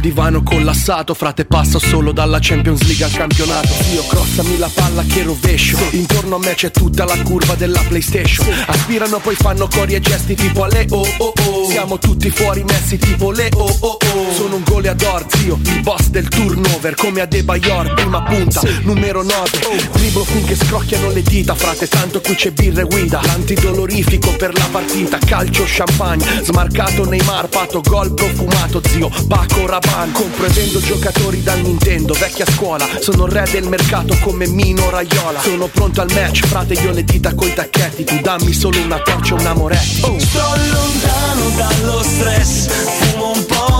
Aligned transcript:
sul 0.00 0.08
divano 0.10 0.42
collassato. 0.42 1.14
Frate 1.14 1.44
passo 1.44 1.78
solo 1.78 2.12
dalla 2.12 2.38
Champions 2.40 2.82
League 2.86 3.04
al 3.04 3.12
campionato. 3.12 3.68
Io 3.92 4.04
crossami 4.06 4.58
la 4.58 4.70
palla 4.72 5.02
che 5.04 5.22
rovescio. 5.22 5.78
Intorno 5.90 6.36
a 6.36 6.38
me 6.38 6.54
c'è 6.54 6.70
tutta 6.70 7.04
la 7.04 7.16
curva 7.22 7.54
della 7.54 7.82
Playstation. 7.86 8.46
Aspirano 8.66 9.18
poi 9.18 9.34
fanno 9.34 9.68
cori 9.68 9.94
e 9.94 10.00
gesti 10.00 10.34
tipo 10.34 10.64
alle 10.64 10.86
oh 10.90 11.06
oh. 11.18 11.32
Oh 11.46 11.70
Siamo 11.70 11.98
tutti 11.98 12.30
fuori 12.30 12.64
messi 12.64 12.98
tipo 12.98 13.30
le 13.30 13.48
oh 13.54 13.76
oh 13.80 13.98
oh 14.14 14.29
Un 14.90 14.96
goleador 14.96 15.24
zio, 15.28 15.58
il 15.62 15.82
boss 15.82 16.08
del 16.08 16.26
turnover 16.26 16.96
Come 16.96 17.20
a 17.20 17.26
De 17.26 17.44
Bayor, 17.44 17.94
prima 17.94 18.22
punta, 18.22 18.60
numero 18.82 19.22
9 19.22 19.88
Driblo 19.92 20.24
finché 20.24 20.56
scrocchiano 20.56 21.10
le 21.10 21.22
dita 21.22 21.54
Frate 21.54 21.86
tanto 21.86 22.20
qui 22.20 22.34
c'è 22.34 22.50
birra 22.50 22.80
e 22.80 22.84
guida. 22.84 23.20
L'antidolorifico 23.22 24.34
per 24.36 24.52
la 24.52 24.66
partita 24.68 25.18
Calcio 25.18 25.62
champagne, 25.64 26.42
smarcato 26.42 27.08
Neymar 27.08 27.48
Pato 27.48 27.80
gol 27.82 28.12
profumato 28.14 28.82
zio 28.84 29.10
Paco 29.28 29.66
Rabanne. 29.66 30.12
Compro 30.12 30.46
e 30.46 30.48
vendo 30.48 30.80
giocatori 30.80 31.40
dal 31.40 31.60
Nintendo 31.60 32.12
Vecchia 32.14 32.46
scuola 32.46 32.88
Sono 32.98 33.26
re 33.26 33.46
del 33.48 33.68
mercato 33.68 34.16
come 34.22 34.48
Mino 34.48 34.90
Raiola. 34.90 35.40
Sono 35.40 35.68
pronto 35.68 36.00
al 36.00 36.10
match 36.12 36.46
Frate 36.46 36.74
io 36.74 36.90
le 36.90 37.04
dita 37.04 37.32
coi 37.34 37.54
tacchetti 37.54 38.02
Tu 38.02 38.18
dammi 38.20 38.52
solo 38.52 38.80
una 38.80 38.98
torcia 38.98 39.36
e 39.36 39.40
una 39.40 39.54
moretti 39.54 40.00
oh. 40.02 40.18
Sto 40.18 40.54
lontano 40.72 41.48
dallo 41.54 42.02
stress 42.02 42.66
Fumo 42.66 43.32
un 43.34 43.46
po' 43.46 43.79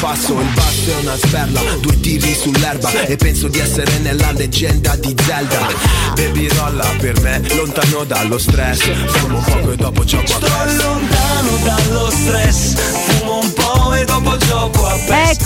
passo 0.00 0.40
Il 0.40 0.48
basso 0.54 0.90
è 0.90 1.00
una 1.02 1.16
sperla, 1.16 1.60
due 1.80 2.00
tiri 2.00 2.34
sull'erba 2.34 3.06
E 3.06 3.16
penso 3.16 3.48
di 3.48 3.58
essere 3.58 3.98
nella 3.98 4.32
leggenda 4.32 4.96
di 4.96 5.14
Zelda. 5.24 5.66
Baby 6.14 6.48
rolla 6.48 6.88
per 6.98 7.20
me, 7.20 7.42
lontano 7.54 8.04
dallo 8.04 8.38
stress 8.38 8.90
Fumo 9.06 9.40
poco 9.40 9.72
e 9.72 9.76
dopo 9.76 10.04
gioco 10.04 10.34
a 10.34 10.68
Sto 10.68 11.17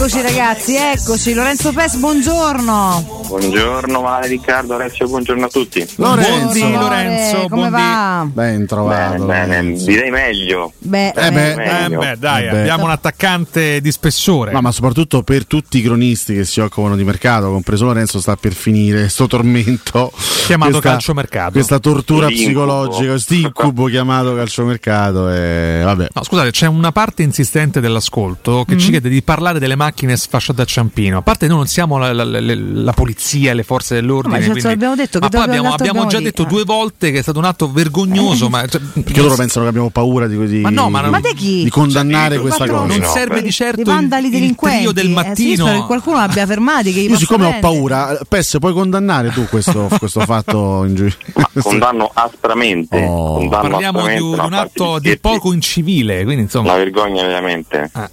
Eccoci 0.05 0.21
ragazzi, 0.21 0.75
eccoci. 0.75 1.33
Lorenzo 1.33 1.73
Pes, 1.73 1.95
buongiorno. 1.95 3.21
Buongiorno 3.29 4.01
Male 4.01 4.27
Riccardo, 4.27 4.75
Alessio, 4.75 5.07
buongiorno 5.07 5.45
a 5.45 5.49
tutti. 5.49 5.87
Lorenzo, 5.95 6.31
Buongiorno, 6.41 6.81
Lorenzo, 6.81 7.37
Lore, 7.37 7.49
come 7.49 7.61
buon 7.61 7.65
di- 7.67 7.71
va? 7.71 8.27
Ben 8.33 8.67
trovato. 8.67 9.13
Bene, 9.13 9.25
bene, 9.25 9.47
Lorenzo. 9.63 9.85
direi 9.87 10.11
meglio. 10.11 10.73
Beh, 10.79 11.09
Eh 11.11 11.31
beh, 11.31 11.53
eh, 11.53 11.55
eh, 11.55 11.85
Eh 11.85 11.89
beh, 11.97 12.17
dai, 12.19 12.47
Eh 12.47 12.51
beh. 12.51 12.59
abbiamo 12.63 12.85
un 12.85 12.91
attaccante 12.91 13.81
di 13.81 13.93
spessore. 13.93 14.51
No, 14.51 14.61
ma 14.61 14.73
soprattutto 14.73 15.23
per 15.23 15.47
tutti 15.47 15.79
i 15.79 15.83
cronisti 15.83 16.35
che 16.35 16.45
si 16.45 16.59
occupano 16.59 16.97
di 16.97 17.05
mercato, 17.05 17.53
compreso 17.53 17.85
Lorenzo, 17.85 18.21
sta 18.21 18.35
per 18.35 18.55
finire 18.55 19.09
sto 19.09 19.29
tormento. 19.29 20.11
Chiamato 20.47 20.73
questa- 20.73 20.91
calciomercato. 20.91 21.53
Questa 21.53 21.79
tortura 21.79 22.27
psicologica, 22.27 23.11
questo 23.11 23.35
incubo 23.35 23.87
chiamato 23.87 24.35
calciomercato. 24.35 25.31
E 25.31 25.81
vabbè. 25.85 26.09
No, 26.13 26.25
scusate, 26.25 26.51
c'è 26.51 26.67
una 26.67 26.91
parte 26.91 27.23
insistente 27.23 27.79
dell'ascolto 27.81 28.65
che 28.67 28.77
ci 28.77 28.91
chiede 28.91 29.09
di 29.09 29.23
parlare 29.23 29.61
delle 29.61 29.77
macchine 29.77 29.91
sfasciate 30.17 30.63
a 30.63 30.65
Ciampino. 30.65 31.19
A 31.19 31.23
parte 31.23 31.47
noi 31.47 31.57
non 31.59 31.67
siamo 31.67 31.99
la, 31.99 32.13
la- 32.13 32.25
la- 32.25 32.41
la 32.41 32.93
polizia, 32.93 33.53
le 33.55 33.63
forze 33.63 33.95
dell'ordine. 33.95 34.39
Ma 34.39 34.45
quindi- 34.45 34.67
abbiamo 34.69 34.95
detto, 34.95 35.19
che 35.19 35.25
ma 35.25 35.29
poi 35.31 35.41
dobbiamo- 35.41 35.45
abbiamo, 35.51 35.69
l'altro 35.69 35.87
abbiamo 35.89 36.01
già 36.09 36.17
abbiamo 36.17 36.25
detto 36.25 36.43
detto. 36.45 36.55
due 36.55 36.65
volte 36.65 37.11
che 37.13 37.19
è 37.19 37.23
stato 37.23 37.39
un 37.39 37.45
atto 37.45 37.71
vergognoso. 37.71 38.49
ma, 38.49 38.67
cioè, 38.67 38.81
Perché 38.81 39.21
loro 39.21 39.35
pensano 39.35 39.65
che 39.65 39.71
abbiamo 39.71 39.91
paura 39.91 40.27
di, 40.27 40.47
di, 40.47 40.61
Ma 40.61 40.71
no, 40.71 40.89
ma 40.91 41.01
non- 41.01 41.11
Ma 41.11 41.21
di 41.21 41.69
condannare 41.71 42.35
Cioè, 42.35 42.41
questa 42.43 42.67
cosa. 42.67 42.85
non 42.87 42.97
no, 42.99 43.07
serve 43.11 43.35
beh. 43.37 43.43
di 43.43 43.53
certo 43.53 43.77
Di 43.77 43.83
vandali 43.85 44.27
il, 44.27 44.33
il 44.33 44.39
delinquenti. 44.41 44.79
trio 44.79 44.93
del 44.93 45.05
Eh, 45.05 45.09
sì, 45.09 45.15
mattino. 45.15 45.65
che 45.67 45.87
qualcuno 45.87 46.17
l'abbia 46.17 46.47
fermati. 46.47 46.93
Che 46.93 47.01
gli 47.01 47.11
Io 47.11 47.17
siccome 47.19 47.47
ho 47.47 47.57
paura, 47.61 48.19
Pes, 48.29 48.57
puoi 48.61 48.73
condannare 48.73 49.31
tu 49.31 49.47
questo, 49.47 49.89
questo 49.99 50.21
fatto 50.21 50.85
in 50.85 50.95
giudizio? 50.95 51.19
Ma 51.35 51.49
condanno 51.63 52.11
aspramente. 52.13 53.03
Oh. 53.05 53.35
condanno 53.39 53.69
Parliamo 53.69 53.99
di 54.01 54.05
aspramente 54.07 54.23
un, 54.25 54.33
una 54.35 54.45
un 54.47 54.53
atto 54.55 54.99
di 54.99 55.11
di 55.11 55.19
poco 55.19 55.53
incivile, 55.53 56.25
quindi 56.25 56.43
insomma. 56.43 56.69
Una 56.73 56.79
vergogna 56.83 57.23
veramente. 57.25 57.91
Ah. 57.93 58.11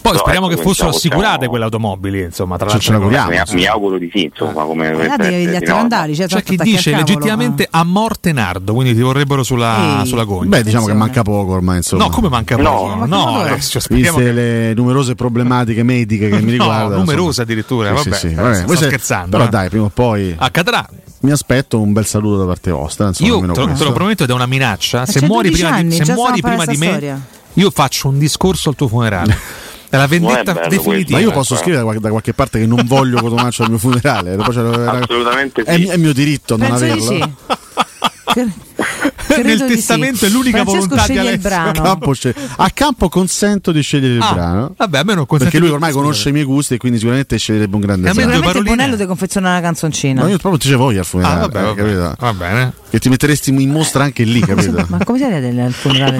Poi 0.00 0.12
Però, 0.12 0.18
speriamo 0.18 0.46
ecco, 0.50 0.56
che 0.56 0.62
fossero 0.62 0.88
assicurate 0.90 1.46
quelle 1.48 1.64
automobili, 1.64 2.22
insomma, 2.22 2.56
tra 2.56 2.66
l'altro. 2.66 2.98
Mi, 3.00 3.42
mi 3.52 3.66
auguro 3.66 3.98
di 3.98 4.10
sì, 4.12 4.24
insomma, 4.24 4.64
come 4.64 4.90
che 4.90 4.96
per- 4.96 5.10
atti 5.56 5.64
no. 5.66 5.74
vandali, 5.74 6.14
cioè, 6.14 6.26
C'è 6.26 6.42
tanto 6.42 6.50
chi 6.64 6.70
dice 6.70 6.90
cavolo, 6.90 7.06
legittimamente 7.08 7.68
a 7.70 7.84
morte 7.84 8.32
nardo, 8.32 8.74
quindi 8.74 8.94
ti 8.94 9.00
vorrebbero 9.00 9.42
sulla, 9.42 10.00
Ehi. 10.00 10.06
sulla 10.06 10.24
gogna. 10.24 10.48
Beh, 10.48 10.62
diciamo 10.62 10.84
che 10.86 10.92
Attenzione. 10.92 10.98
manca 10.98 11.22
poco 11.22 11.52
ormai, 11.52 11.76
insomma. 11.78 12.04
No, 12.04 12.10
come 12.10 12.28
manca 12.28 12.56
No, 12.56 12.70
poco? 12.70 12.94
ma 12.96 13.06
No, 13.06 13.24
come 13.24 13.48
Alessio, 13.50 13.80
speriamo 13.80 14.18
Viste 14.18 14.32
che... 14.34 14.40
le 14.40 14.74
numerose 14.74 15.14
problematiche 15.14 15.82
mediche 15.82 16.28
che 16.28 16.36
mi 16.40 16.44
No, 16.56 16.64
riguardano. 16.64 16.96
numerose 16.96 17.42
addirittura, 17.42 17.88
Sì, 17.88 17.94
vabbè, 18.08 18.16
sì, 18.16 18.28
sì, 18.28 18.32
sto 18.34 18.42
vabbè. 18.42 18.76
Scherzando, 18.76 19.30
Però 19.36 19.44
eh. 19.44 19.48
dai, 19.50 19.68
prima 19.68 19.84
o 19.86 19.90
poi 19.92 20.34
Accadrà. 20.38 20.88
mi 21.20 21.30
aspetto 21.30 21.80
un 21.80 21.92
bel 21.92 22.06
saluto 22.06 22.38
da 22.38 22.44
parte 22.46 22.70
vostra. 22.70 23.08
Insomma, 23.08 23.28
Io 23.30 23.40
te 23.40 23.46
lo, 23.46 23.72
te 23.72 23.84
lo 23.84 23.92
prometto 23.92 24.24
ed 24.24 24.30
è 24.30 24.32
una 24.32 24.46
minaccia. 24.46 25.06
Se 25.06 25.18
112 25.20 25.26
muori 25.32 25.50
prima, 25.50 25.68
di, 25.70 25.74
anni, 25.80 25.92
se 25.96 26.02
già 26.04 26.14
muori 26.14 26.40
prima 26.40 26.64
di 26.64 26.76
me, 26.76 26.86
storia. 26.88 27.20
io 27.54 27.70
faccio 27.70 28.08
un 28.08 28.18
discorso 28.18 28.68
al 28.70 28.74
tuo 28.74 28.88
funerale. 28.88 29.36
È 29.96 29.98
la 29.98 30.06
vendetta 30.06 30.52
bello 30.52 30.68
definitiva. 30.68 31.18
Ma 31.18 31.22
io 31.24 31.28
Sì, 31.30 31.34
posso 31.34 31.54
eh. 31.54 31.56
scrivere 31.58 31.76
da 31.78 31.82
qualche, 31.84 32.00
da 32.02 32.10
qualche 32.10 32.32
parte 32.34 32.58
che 32.58 32.66
non 32.66 32.82
voglio 32.84 33.20
Cotomaccio 33.20 33.62
al 33.62 33.70
mio 33.70 33.78
funerale. 33.78 34.36
C'è- 34.36 34.42
Assolutamente 35.02 35.62
è, 35.62 35.74
sì. 35.76 35.84
è 35.86 35.96
mio 35.96 36.12
diritto 36.12 36.56
non 36.56 36.68
Penso 36.68 36.84
di 36.84 36.90
averlo. 36.90 37.10
sì. 37.12 37.30
Cre- 38.26 38.42
Nel 39.28 39.40
credo 39.40 39.66
di 39.66 39.74
testamento 39.74 40.16
sì. 40.18 40.24
è 40.26 40.28
l'unica 40.28 40.62
Francesco 40.62 40.80
volontà 40.88 40.94
di 40.96 41.00
sceglie 41.14 41.20
il 41.20 41.26
Alessio. 41.28 41.48
A 41.48 41.72
brano. 41.72 41.82
campo, 41.82 42.14
a 42.56 42.70
campo 42.70 43.08
consento 43.08 43.72
di 43.72 43.80
scegliere 43.82 44.14
il 44.14 44.20
Ah, 44.22 44.32
brano. 44.34 44.74
Vabbè, 44.76 44.98
a 44.98 45.02
me 45.04 45.14
non 45.14 45.26
consente 45.26 45.44
Perché 45.44 45.58
lui 45.58 45.68
di 45.68 45.74
ormai 45.74 45.92
conosce 45.92 46.28
i 46.28 46.32
miei 46.32 46.44
gusti 46.44 46.74
e 46.74 46.76
quindi 46.76 46.98
sicuramente 46.98 47.38
sceglierebbe 47.38 47.74
un 47.74 47.80
grande 47.80 48.10
due 48.12 48.22
Sicuramente. 48.22 48.62
Bonello 48.62 48.96
ti 48.96 49.06
confeziona 49.06 49.50
una 49.50 49.60
canzoncina. 49.60 50.22
No, 50.22 50.28
io 50.28 50.38
proprio 50.38 50.60
ti 50.60 50.72
voglio 50.74 50.98
al 50.98 51.04
Ah, 51.04 51.08
funerale. 51.08 51.40
vabbè, 51.40 51.58
eh, 51.80 51.94
vabbè. 51.94 52.14
Va 52.18 52.32
bene. 52.34 52.72
Che 52.90 52.98
ti 52.98 53.08
metteresti 53.08 53.50
in 53.50 53.70
mostra 53.70 54.04
anche 54.04 54.24
lì, 54.24 54.40
capito? 54.40 54.84
Ma 54.88 54.98
come 55.04 55.18
si 55.18 55.24
vede 55.24 55.62
al 55.62 55.72
funerale? 55.72 56.16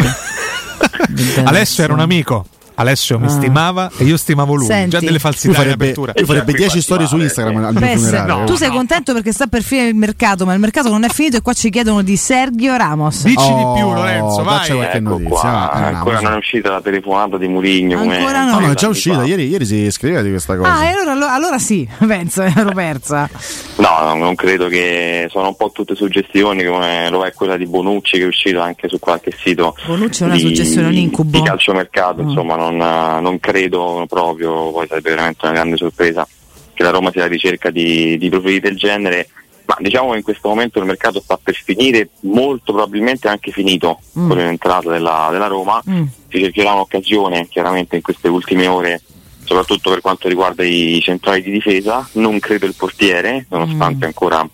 di- 1.08 1.22
di- 1.34 1.40
Alessio 1.44 1.84
era 1.84 1.92
un 1.92 2.00
amico. 2.00 2.46
Alessio 2.76 3.18
mi 3.18 3.26
Ah. 3.26 3.30
stimava 3.30 3.90
e 3.96 4.04
io 4.04 4.16
stimavo 4.16 4.54
lui. 4.54 4.66
Senti. 4.66 4.90
Già 4.90 5.00
delle 5.00 5.18
falsità 5.18 5.48
in 5.48 5.54
farebbe, 5.54 5.84
apertura. 5.84 6.12
lui 6.14 6.26
farebbe 6.26 6.52
Qui 6.52 6.60
10 6.60 6.80
storie 6.80 7.06
su 7.06 7.16
Instagram 7.18 7.72
funerale. 7.74 8.32
no. 8.32 8.44
tu 8.44 8.54
sei 8.54 8.70
contento 8.70 9.12
perché 9.12 9.32
sta 9.32 9.46
per 9.46 9.62
finire 9.62 9.88
il 9.88 9.94
mercato, 9.94 10.44
ma 10.46 10.52
il 10.54 10.60
mercato 10.60 10.88
non 10.90 11.04
è 11.04 11.08
finito 11.08 11.36
e 11.38 11.42
qua 11.42 11.52
ci 11.54 11.70
chiedono 11.70 12.02
di 12.02 12.16
Sergio 12.16 12.76
Ramos. 12.76 13.24
Dici 13.24 13.36
Oh, 13.38 13.72
di 13.74 13.80
più, 13.80 13.92
Lorenzo. 13.92 14.42
Vai. 14.42 14.68
qualche 14.70 14.96
Ecco 14.98 15.08
notizia. 15.08 15.28
qua, 15.30 15.72
andiamo, 15.72 15.96
ancora 15.96 16.20
non 16.20 16.32
è 16.32 16.36
uscita 16.36 16.70
la 16.70 16.80
telefonata 16.80 17.36
di 17.38 17.48
Murigno. 17.48 17.98
Ancora 18.00 18.44
no. 18.44 18.46
No, 18.46 18.52
no, 18.52 18.58
è 18.58 18.62
come 18.62 18.74
già 18.74 18.88
uscita. 18.88 19.24
Ieri, 19.24 19.48
ieri 19.48 19.64
si 19.64 19.90
scriveva 19.90 20.22
di 20.22 20.30
questa 20.30 20.56
cosa. 20.56 20.72
Ah, 20.74 20.84
e 20.84 20.88
allora, 20.90 21.32
allora, 21.32 21.58
sì, 21.58 21.88
penso, 22.06 22.42
ero 22.42 22.72
persa. 22.72 23.28
No, 23.76 23.88
no, 24.02 24.14
non 24.14 24.34
credo 24.34 24.68
che 24.68 25.28
sono 25.30 25.48
un 25.48 25.56
po' 25.56 25.70
tutte 25.72 25.94
suggestioni 25.94 26.64
come 26.64 27.08
lo 27.10 27.24
è 27.24 27.32
quella 27.32 27.56
di 27.56 27.66
Bonucci 27.66 28.18
che 28.18 28.24
è 28.24 28.26
uscito 28.26 28.60
anche 28.60 28.88
su 28.88 28.98
qualche 28.98 29.32
sito 29.38 29.76
Bonucci 29.86 30.22
è 30.22 30.26
una 30.26 30.34
di, 30.34 30.40
suggestione, 30.40 30.88
un 30.88 30.94
incubo. 30.94 31.38
di 31.38 31.42
calciomercato, 31.44 32.22
Mm. 32.22 32.28
insomma 32.28 32.56
non, 32.56 32.65
non 32.70 33.38
credo 33.40 34.04
proprio, 34.08 34.70
poi 34.72 34.86
sarebbe 34.86 35.10
veramente 35.10 35.44
una 35.44 35.54
grande 35.54 35.76
sorpresa 35.76 36.26
che 36.74 36.82
la 36.82 36.90
Roma 36.90 37.10
sia 37.10 37.22
alla 37.22 37.30
ricerca 37.30 37.70
di, 37.70 38.18
di 38.18 38.28
profili 38.28 38.60
del 38.60 38.76
genere, 38.76 39.28
ma 39.64 39.76
diciamo 39.78 40.10
che 40.12 40.18
in 40.18 40.22
questo 40.22 40.48
momento 40.48 40.78
il 40.78 40.84
mercato 40.84 41.20
sta 41.20 41.38
per 41.42 41.54
finire, 41.54 42.08
molto 42.20 42.72
probabilmente 42.72 43.28
anche 43.28 43.50
finito 43.50 44.00
Mm. 44.18 44.28
con 44.28 44.36
l'entrata 44.38 44.90
della, 44.90 45.28
della 45.30 45.46
Roma, 45.46 45.82
Mm. 45.88 46.04
si 46.30 46.40
cercherà 46.40 46.72
un'occasione 46.72 47.48
chiaramente 47.48 47.96
in 47.96 48.02
queste 48.02 48.28
ultime 48.28 48.66
ore 48.66 49.00
soprattutto 49.44 49.90
per 49.90 50.00
quanto 50.00 50.26
riguarda 50.28 50.64
i 50.64 50.98
centrali 51.00 51.40
di 51.40 51.52
difesa, 51.52 52.08
non 52.14 52.40
credo 52.40 52.66
il 52.66 52.74
portiere, 52.74 53.46
nonostante 53.48 54.04
Mm. 54.04 54.08
ancora 54.08 54.48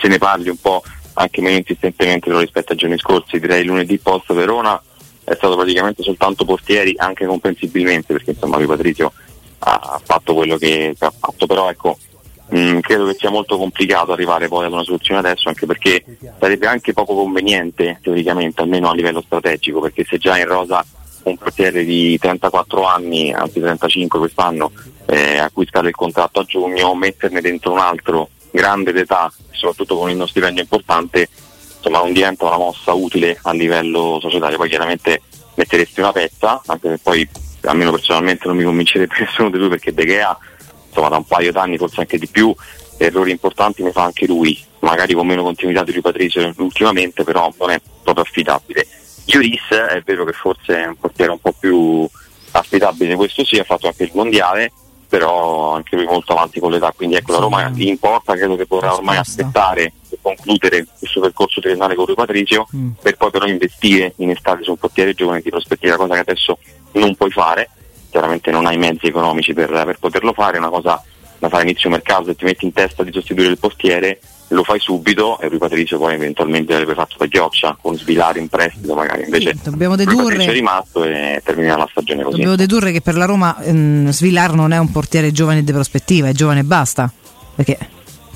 se 0.00 0.08
ne 0.08 0.16
parli 0.18 0.48
un 0.48 0.56
po' 0.56 0.82
anche 1.14 1.40
meno 1.42 1.58
insistentemente 1.58 2.30
rispetto 2.38 2.72
ai 2.72 2.78
giorni 2.78 2.96
scorsi, 2.98 3.38
direi 3.38 3.64
lunedì 3.64 3.98
post 3.98 4.32
Verona 4.32 4.80
è 5.26 5.34
stato 5.34 5.56
praticamente 5.56 6.04
soltanto 6.04 6.44
portieri, 6.44 6.94
anche 6.96 7.26
comprensibilmente, 7.26 8.12
perché 8.12 8.30
insomma 8.30 8.58
lui 8.58 8.66
Patrizio 8.66 9.12
ha 9.58 10.00
fatto 10.02 10.34
quello 10.34 10.56
che 10.56 10.94
ha 10.96 11.12
fatto, 11.18 11.46
però 11.46 11.68
ecco 11.68 11.98
mh, 12.50 12.78
credo 12.78 13.06
che 13.06 13.16
sia 13.18 13.30
molto 13.30 13.58
complicato 13.58 14.12
arrivare 14.12 14.46
poi 14.46 14.66
ad 14.66 14.72
una 14.72 14.84
soluzione 14.84 15.18
adesso, 15.18 15.48
anche 15.48 15.66
perché 15.66 16.04
sarebbe 16.38 16.68
anche 16.68 16.92
poco 16.92 17.14
conveniente 17.14 17.98
teoricamente, 18.00 18.62
almeno 18.62 18.88
a 18.88 18.94
livello 18.94 19.20
strategico, 19.20 19.80
perché 19.80 20.04
se 20.04 20.18
già 20.18 20.38
in 20.38 20.46
rosa 20.46 20.84
un 21.24 21.36
portiere 21.36 21.84
di 21.84 22.16
34 22.18 22.84
anni, 22.84 23.32
anzi 23.32 23.58
35 23.58 24.20
quest'anno, 24.20 24.70
eh, 25.06 25.38
a 25.38 25.50
cui 25.52 25.66
scade 25.66 25.88
il 25.88 25.94
contratto 25.96 26.38
a 26.38 26.44
giugno, 26.44 26.94
metterne 26.94 27.40
dentro 27.40 27.72
un 27.72 27.80
altro 27.80 28.28
grande 28.52 28.92
d'età, 28.92 29.32
soprattutto 29.50 29.98
con 29.98 30.08
uno 30.08 30.26
stipendio 30.26 30.62
importante, 30.62 31.28
insomma 31.86 32.02
non 32.02 32.12
diventa 32.12 32.46
una 32.46 32.58
mossa 32.58 32.92
utile 32.92 33.38
a 33.42 33.52
livello 33.52 34.18
societario. 34.20 34.56
Poi 34.56 34.68
chiaramente 34.68 35.22
metteresti 35.54 36.00
una 36.00 36.12
pezza, 36.12 36.60
anche 36.66 36.88
se 36.90 36.98
poi 36.98 37.28
almeno 37.62 37.92
personalmente 37.92 38.46
non 38.46 38.56
mi 38.56 38.64
convincerebbe 38.64 39.14
nessuno 39.20 39.50
di 39.50 39.58
lui 39.58 39.68
perché 39.68 39.94
De 39.94 40.04
Gea, 40.04 40.36
insomma 40.88 41.08
da 41.08 41.16
un 41.16 41.24
paio 41.24 41.52
d'anni, 41.52 41.78
forse 41.78 42.00
anche 42.00 42.18
di 42.18 42.26
più, 42.26 42.54
errori 42.98 43.30
importanti 43.30 43.82
ne 43.82 43.92
fa 43.92 44.02
anche 44.02 44.26
lui, 44.26 44.60
magari 44.80 45.14
con 45.14 45.26
meno 45.26 45.42
continuità 45.42 45.84
di 45.84 45.92
lui 45.92 46.00
Patrizio 46.00 46.52
ultimamente, 46.58 47.24
però 47.24 47.52
non 47.58 47.70
è 47.70 47.80
proprio 48.02 48.24
affidabile. 48.24 48.86
Lloris 49.26 49.68
è 49.68 50.02
vero 50.04 50.24
che 50.24 50.32
forse 50.32 50.82
è 50.82 50.86
un 50.86 50.96
portiere 50.96 51.32
un 51.32 51.40
po' 51.40 51.54
più 51.58 52.08
affidabile, 52.52 53.16
questo 53.16 53.44
sì, 53.44 53.58
ha 53.58 53.64
fatto 53.64 53.86
anche 53.86 54.04
il 54.04 54.10
mondiale, 54.14 54.72
però 55.08 55.74
anche 55.74 55.96
lui 55.96 56.06
molto 56.06 56.32
avanti 56.32 56.60
con 56.60 56.70
l'età, 56.70 56.92
quindi 56.94 57.16
ecco 57.16 57.32
la 57.32 57.38
Roma 57.38 57.70
in 57.74 57.98
porta 57.98 58.34
credo 58.34 58.56
che 58.56 58.66
vorrà 58.68 58.94
ormai 58.94 59.16
aspettare 59.18 59.92
concludere 60.26 60.86
questo 60.98 61.20
percorso 61.20 61.60
triennale 61.60 61.94
con 61.94 62.06
lui 62.06 62.14
Patrizio 62.14 62.66
Mm. 62.74 62.90
per 63.00 63.16
poi 63.16 63.30
però 63.30 63.46
investire 63.46 64.14
in 64.16 64.30
estate 64.30 64.64
su 64.64 64.70
un 64.70 64.76
portiere 64.76 65.14
giovane 65.14 65.40
di 65.40 65.50
prospettiva, 65.50 65.96
cosa 65.96 66.14
che 66.14 66.20
adesso 66.20 66.58
non 66.92 67.14
puoi 67.14 67.30
fare, 67.30 67.70
chiaramente 68.10 68.50
non 68.50 68.66
hai 68.66 68.76
mezzi 68.76 69.06
economici 69.06 69.52
per, 69.52 69.70
per 69.70 69.98
poterlo 70.00 70.32
fare, 70.32 70.56
è 70.56 70.58
una 70.58 70.70
cosa 70.70 71.00
da 71.38 71.48
fare 71.48 71.62
inizio 71.62 71.90
mercato, 71.90 72.24
se 72.24 72.34
ti 72.34 72.44
metti 72.44 72.64
in 72.64 72.72
testa 72.72 73.04
di 73.04 73.12
sostituire 73.12 73.50
il 73.50 73.58
portiere 73.58 74.20
lo 74.48 74.62
fai 74.62 74.78
subito 74.78 75.38
e 75.40 75.48
lui 75.48 75.58
Patrizio 75.58 75.98
poi 75.98 76.14
eventualmente 76.14 76.72
l'avrebbe 76.72 76.94
fatto 76.94 77.16
da 77.18 77.26
ghioccia 77.26 77.76
con 77.80 77.96
svilare 77.96 78.38
in 78.38 78.48
prestito 78.48 78.94
magari, 78.94 79.24
invece 79.24 79.56
dobbiamo 79.62 79.96
dedurre- 79.96 80.44
è 80.44 80.50
rimasto 80.50 81.04
e 81.04 81.40
termina 81.44 81.76
la 81.76 81.88
stagione 81.90 82.22
così. 82.22 82.36
Dobbiamo 82.36 82.56
dedurre 82.56 82.92
che 82.92 83.00
per 83.00 83.16
la 83.16 83.24
Roma 83.24 83.60
ehm, 83.62 84.10
Svilar 84.10 84.54
non 84.54 84.72
è 84.72 84.78
un 84.78 84.90
portiere 84.90 85.32
giovane 85.32 85.62
di 85.62 85.72
prospettiva, 85.72 86.28
è 86.28 86.32
giovane 86.32 86.60
e 86.60 86.64
basta. 86.64 87.12
Perché 87.56 87.78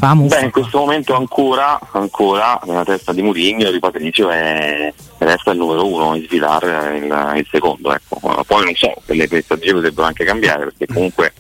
fa 0.00 0.14
muffa. 0.14 0.38
Beh, 0.38 0.44
in 0.46 0.50
questo 0.50 0.78
momento 0.78 1.14
ancora, 1.14 1.78
ancora 1.92 2.58
nella 2.64 2.84
testa 2.84 3.12
di 3.12 3.20
Mourinho, 3.20 3.70
di 3.70 3.78
Patrizio 3.78 4.30
è, 4.30 4.92
resta 5.18 5.50
il 5.50 5.58
numero 5.58 5.86
uno, 5.86 6.14
in 6.14 6.24
Svilar 6.24 6.64
è 6.64 6.94
il, 6.94 7.38
il 7.38 7.46
secondo. 7.50 7.92
Ecco. 7.92 8.42
Poi 8.46 8.64
non 8.64 8.74
so, 8.74 8.94
le, 9.04 9.26
strategie 9.26 9.74
potrebbero 9.74 10.06
anche 10.06 10.24
cambiare, 10.24 10.64
perché 10.64 10.86
comunque 10.86 11.32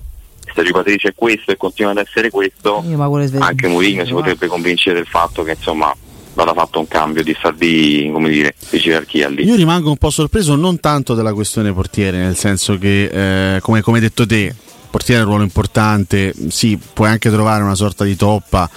se 0.54 0.62
di 0.62 0.72
Patrizio 0.72 1.08
è 1.08 1.14
questo 1.14 1.52
e 1.52 1.56
continua 1.56 1.92
ad 1.92 1.98
essere 1.98 2.28
questo, 2.30 2.84
Io 2.86 3.02
anche 3.38 3.66
Mourinho 3.66 4.04
si 4.04 4.12
potrebbe 4.12 4.46
convincere 4.46 4.96
del 4.96 5.06
fatto 5.06 5.42
che 5.42 5.52
insomma 5.52 5.94
vada 6.34 6.52
fatto 6.54 6.78
un 6.78 6.86
cambio 6.86 7.22
di, 7.22 7.36
di, 7.56 8.10
come 8.12 8.28
dire, 8.28 8.54
di 8.68 8.78
gerarchia 8.78 9.28
lì. 9.28 9.44
Io 9.44 9.56
rimango 9.56 9.90
un 9.90 9.96
po' 9.96 10.10
sorpreso 10.10 10.54
non 10.54 10.78
tanto 10.80 11.14
della 11.14 11.32
questione 11.32 11.72
portiere, 11.72 12.18
nel 12.18 12.36
senso 12.36 12.78
che, 12.78 13.56
eh, 13.56 13.60
come, 13.60 13.80
come 13.80 13.96
hai 13.96 14.02
detto 14.02 14.26
te, 14.26 14.54
portiere 14.90 15.20
è 15.20 15.22
un 15.24 15.28
ruolo 15.28 15.44
importante, 15.44 16.34
sì, 16.48 16.78
puoi 16.92 17.08
anche 17.08 17.30
trovare 17.30 17.62
una 17.62 17.74
sorta 17.74 18.04
di 18.04 18.16
toppa, 18.16 18.68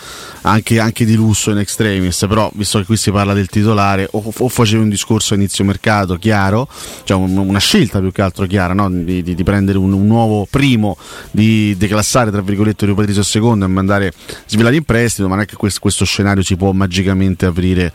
anche, 0.42 0.80
anche 0.80 1.06
di 1.06 1.16
lusso 1.16 1.52
in 1.52 1.58
extremis, 1.58 2.26
però 2.28 2.52
visto 2.54 2.80
che 2.80 2.86
qui 2.86 2.98
si 2.98 3.12
parla 3.12 3.34
del 3.34 3.48
titolare, 3.48 4.08
o, 4.12 4.32
o 4.38 4.48
facevi 4.50 4.82
un 4.82 4.90
discorso 4.90 5.34
a 5.34 5.38
inizio 5.38 5.64
mercato 5.64 6.16
chiaro, 6.18 6.68
cioè 7.04 7.18
un- 7.18 7.38
una 7.38 7.60
scelta 7.60 8.00
più 8.00 8.12
che 8.12 8.22
altro 8.22 8.46
chiara, 8.46 8.74
no? 8.74 8.90
di, 8.92 9.24
di- 9.24 9.36
di 9.36 9.44
prendere 9.44 9.78
un, 9.78 9.92
un 9.92 10.06
nuovo 10.06 10.48
primo, 10.50 10.98
di 11.32 11.76
declassare 11.78 12.30
tra 12.32 12.42
virgolette 12.42 12.86
Rio 12.86 12.96
Patrizio 12.96 13.24
secondo 13.24 13.66
e 13.66 13.68
mandare 13.68 14.14
svelati 14.46 14.76
in 14.76 14.84
prestito, 14.84 15.28
ma 15.28 15.36
non 15.36 15.44
è 15.44 15.48
che 15.48 15.56
questo, 15.56 15.80
questo 15.80 16.06
scenario 16.06 16.44
si 16.44 16.56
può 16.56 16.72
magicamente 16.74 17.46
aprire 17.46 17.92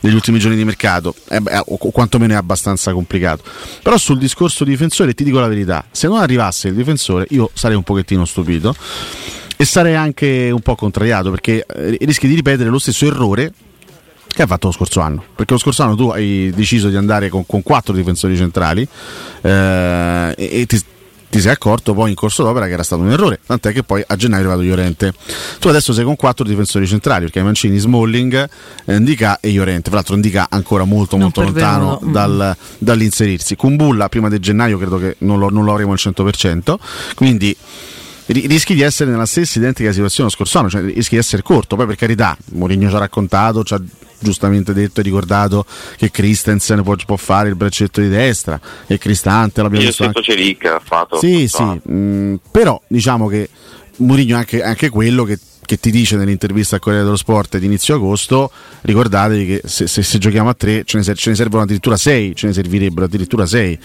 negli 0.00 0.14
ultimi 0.14 0.38
giorni 0.38 0.56
di 0.56 0.64
mercato, 0.64 1.14
eh 1.28 1.40
beh, 1.40 1.58
o, 1.58 1.76
o 1.78 1.90
quantomeno 1.90 2.32
è 2.32 2.36
abbastanza 2.36 2.92
complicato. 2.92 3.42
Però 3.82 3.96
sul 3.98 4.18
discorso 4.18 4.64
difensore 4.64 5.14
ti 5.14 5.24
dico 5.24 5.38
la 5.38 5.48
verità, 5.48 5.84
se 5.90 6.06
non 6.06 6.18
arrivasse 6.18 6.68
il 6.68 6.74
difensore 6.74 7.26
io 7.30 7.50
sarei 7.58 7.76
un 7.76 7.82
pochettino 7.82 8.24
stupito. 8.24 8.74
E 9.60 9.64
sarei 9.64 9.96
anche 9.96 10.50
un 10.52 10.60
po' 10.60 10.76
contrariato 10.76 11.30
perché 11.30 11.66
eh, 11.66 11.98
rischi 12.00 12.28
di 12.28 12.34
ripetere 12.34 12.70
lo 12.70 12.78
stesso 12.78 13.06
errore 13.06 13.52
che 14.28 14.42
hai 14.42 14.48
fatto 14.48 14.68
lo 14.68 14.72
scorso 14.72 15.00
anno. 15.00 15.24
Perché 15.34 15.52
lo 15.52 15.58
scorso 15.58 15.82
anno 15.82 15.96
tu 15.96 16.08
hai 16.10 16.52
deciso 16.54 16.88
di 16.88 16.96
andare 16.96 17.28
con, 17.28 17.44
con 17.44 17.62
quattro 17.62 17.92
difensori 17.92 18.36
centrali 18.36 18.86
eh, 19.40 20.34
e, 20.36 20.60
e 20.60 20.66
ti, 20.66 20.80
ti 21.30 21.40
sei 21.40 21.52
accorto 21.52 21.94
poi 21.94 22.10
in 22.10 22.16
corso 22.16 22.42
d'opera 22.42 22.66
che 22.66 22.72
era 22.72 22.82
stato 22.82 23.02
un 23.02 23.10
errore 23.10 23.40
tant'è 23.44 23.72
che 23.72 23.82
poi 23.82 24.02
a 24.06 24.16
gennaio 24.16 24.42
è 24.42 24.46
arrivato 24.46 24.66
Llorente 24.66 25.12
tu 25.58 25.68
adesso 25.68 25.92
sei 25.92 26.04
con 26.04 26.16
quattro 26.16 26.44
difensori 26.44 26.86
centrali 26.86 27.24
perché 27.24 27.42
Mancini, 27.42 27.78
Smalling, 27.78 28.48
eh, 28.86 28.98
Ndica 28.98 29.40
e 29.40 29.52
Llorente 29.52 29.90
fra 29.90 29.96
l'altro 29.96 30.16
Ndica 30.16 30.46
ancora 30.50 30.84
molto 30.84 31.16
Non 31.16 31.24
molto 31.24 31.42
lontano. 31.42 32.00
Mm. 32.02 32.12
dal, 32.12 32.56
dall'inserirsi 32.78 33.56
Kumbulla 33.56 34.08
prima 34.08 34.28
di 34.28 34.38
gennaio 34.38 34.78
credo 34.78 34.98
che 34.98 35.16
non 35.20 35.38
lo, 35.38 35.50
non 35.50 35.64
lo 35.64 35.72
avremo 35.72 35.92
al 35.92 35.98
100% 36.00 36.74
quindi 37.14 37.56
ri- 38.28 38.46
rischi 38.46 38.74
di 38.74 38.82
essere 38.82 39.10
nella 39.10 39.26
stessa 39.26 39.58
identica 39.58 39.92
situazione 39.92 40.28
lo 40.28 40.34
scorso 40.34 40.58
anno, 40.58 40.70
cioè 40.70 40.82
rischi 40.82 41.14
di 41.14 41.20
essere 41.20 41.42
corto. 41.42 41.76
Poi, 41.76 41.86
per 41.86 41.96
carità, 41.96 42.36
Mourinho 42.52 42.88
ci 42.88 42.94
ha 42.94 42.98
raccontato, 42.98 43.64
ci 43.64 43.74
ha 43.74 43.80
giustamente 44.18 44.72
detto 44.72 45.00
e 45.00 45.02
ricordato 45.02 45.64
che 45.96 46.10
Christensen 46.10 46.82
può, 46.82 46.94
può, 47.06 47.16
fare 47.16 47.48
il 47.48 47.56
braccetto 47.56 48.00
di 48.00 48.08
destra 48.08 48.60
e 48.86 48.98
Cristante 48.98 49.62
l'abbiamo 49.62 49.84
Io 49.84 49.90
visto 49.90 50.04
anche... 50.04 50.22
Celic 50.22 50.64
ha 50.64 50.80
fatto 50.82 51.18
sì 51.18 51.48
sì 51.48 51.62
mh, 51.62 52.40
però 52.50 52.80
diciamo 52.86 53.28
che 53.28 53.48
Mourinho 53.98 54.34
è 54.34 54.38
anche, 54.38 54.62
anche 54.62 54.88
quello 54.88 55.24
che 55.24 55.38
che 55.68 55.78
ti 55.78 55.90
dice 55.90 56.16
nell'intervista 56.16 56.76
al 56.76 56.80
Corriere 56.80 57.04
dello 57.04 57.18
Sport 57.18 57.58
di 57.58 57.66
inizio 57.66 57.94
agosto, 57.94 58.50
ricordatevi 58.80 59.46
che 59.46 59.60
se, 59.66 59.86
se, 59.86 60.02
se 60.02 60.16
giochiamo 60.16 60.48
a 60.48 60.54
tre 60.54 60.82
ce 60.86 60.96
ne, 60.96 61.14
ce 61.14 61.28
ne, 61.28 61.36
servono 61.36 61.64
addirittura 61.64 61.98
sei, 61.98 62.34
ce 62.34 62.46
ne 62.46 62.54
servirebbero 62.54 63.04
addirittura 63.04 63.44
sei 63.44 63.78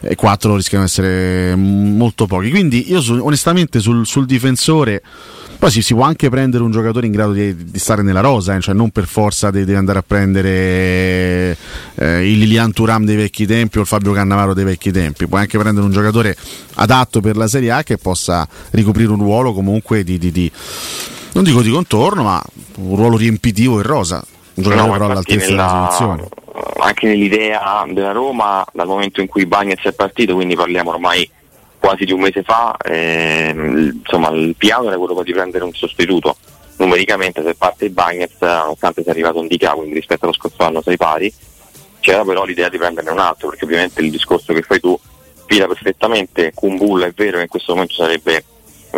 e 0.00 0.14
quattro 0.16 0.54
rischiano 0.54 0.84
di 0.84 0.90
essere 0.90 1.54
molto 1.54 2.26
pochi. 2.26 2.50
Quindi 2.50 2.90
io 2.90 3.00
su, 3.00 3.14
onestamente 3.14 3.80
sul, 3.80 4.04
sul 4.06 4.26
difensore 4.26 5.00
poi 5.58 5.70
si, 5.70 5.80
si, 5.80 5.94
può 5.94 6.02
anche 6.02 6.28
prendere 6.28 6.62
un 6.62 6.70
giocatore 6.70 7.06
in 7.06 7.12
grado 7.12 7.32
di, 7.32 7.54
di 7.56 7.78
stare 7.78 8.02
nella 8.02 8.20
rosa, 8.20 8.54
eh, 8.54 8.60
cioè 8.60 8.74
non 8.74 8.90
per 8.90 9.06
forza 9.06 9.50
devi 9.50 9.64
de 9.64 9.76
andare 9.76 9.98
a 9.98 10.04
prendere 10.06 11.56
eh, 11.94 12.30
il 12.30 12.38
Lilian 12.38 12.70
Turam 12.70 13.06
dei 13.06 13.16
vecchi 13.16 13.46
tempi 13.46 13.78
o 13.78 13.80
il 13.80 13.86
Fabio 13.86 14.12
Cannavaro 14.12 14.52
dei 14.52 14.64
vecchi 14.64 14.90
tempi, 14.90 15.26
puoi 15.26 15.40
anche 15.40 15.56
prendere 15.56 15.86
un 15.86 15.92
giocatore 15.92 16.36
adatto 16.76 17.20
per 17.20 17.36
la 17.36 17.46
Serie 17.46 17.70
A 17.70 17.82
che 17.82 17.98
possa 17.98 18.46
ricoprire 18.70 19.10
un 19.10 19.18
ruolo 19.18 19.52
comunque 19.52 20.04
di, 20.04 20.18
di, 20.18 20.32
di 20.32 20.50
non 21.34 21.44
dico 21.44 21.62
di 21.62 21.70
contorno, 21.70 22.22
ma 22.22 22.42
un 22.76 22.96
ruolo 22.96 23.16
riempitivo 23.16 23.76
in 23.76 23.82
rosa, 23.82 24.24
un 24.54 24.62
giocatore 24.62 24.86
no, 24.86 24.92
però 24.92 25.06
all'altezza 25.06 25.50
nella, 25.50 25.66
della 25.66 25.88
situazione. 25.90 26.28
Anche 26.78 27.06
nell'idea 27.06 27.84
della 27.88 28.12
Roma, 28.12 28.64
dal 28.72 28.86
momento 28.86 29.20
in 29.20 29.26
cui 29.26 29.46
Bagnez 29.46 29.82
è 29.82 29.92
partito, 29.92 30.34
quindi 30.34 30.54
parliamo 30.54 30.90
ormai 30.90 31.28
quasi 31.78 32.04
di 32.04 32.12
un 32.12 32.20
mese 32.20 32.42
fa, 32.42 32.76
ehm, 32.82 34.00
insomma 34.02 34.30
il 34.30 34.54
piano 34.56 34.86
era 34.86 34.96
quello 34.96 35.22
di 35.22 35.32
prendere 35.32 35.64
un 35.64 35.74
sostituto. 35.74 36.36
Numericamente 36.76 37.42
se 37.42 37.54
parte 37.54 37.84
il 37.86 37.90
Bagnez, 37.90 38.32
nonostante 38.40 39.02
sia 39.02 39.12
arrivato 39.12 39.40
un 39.40 39.48
DK, 39.48 39.74
quindi 39.74 39.94
rispetto 39.94 40.24
allo 40.24 40.34
scorso 40.34 40.62
anno 40.64 40.82
sei 40.82 40.96
pari, 40.96 41.32
c'era 42.00 42.24
però 42.24 42.44
l'idea 42.44 42.68
di 42.68 42.78
prenderne 42.78 43.10
un 43.10 43.18
altro, 43.18 43.48
perché 43.48 43.64
ovviamente 43.64 44.00
il 44.02 44.10
discorso 44.10 44.52
che 44.52 44.62
fai 44.62 44.78
tu 44.78 44.98
fila 45.46 45.66
perfettamente, 45.66 46.52
Kumbul 46.54 47.02
è 47.02 47.12
vero 47.12 47.36
che 47.36 47.42
in 47.42 47.48
questo 47.48 47.72
momento 47.72 47.94
sarebbe 47.94 48.44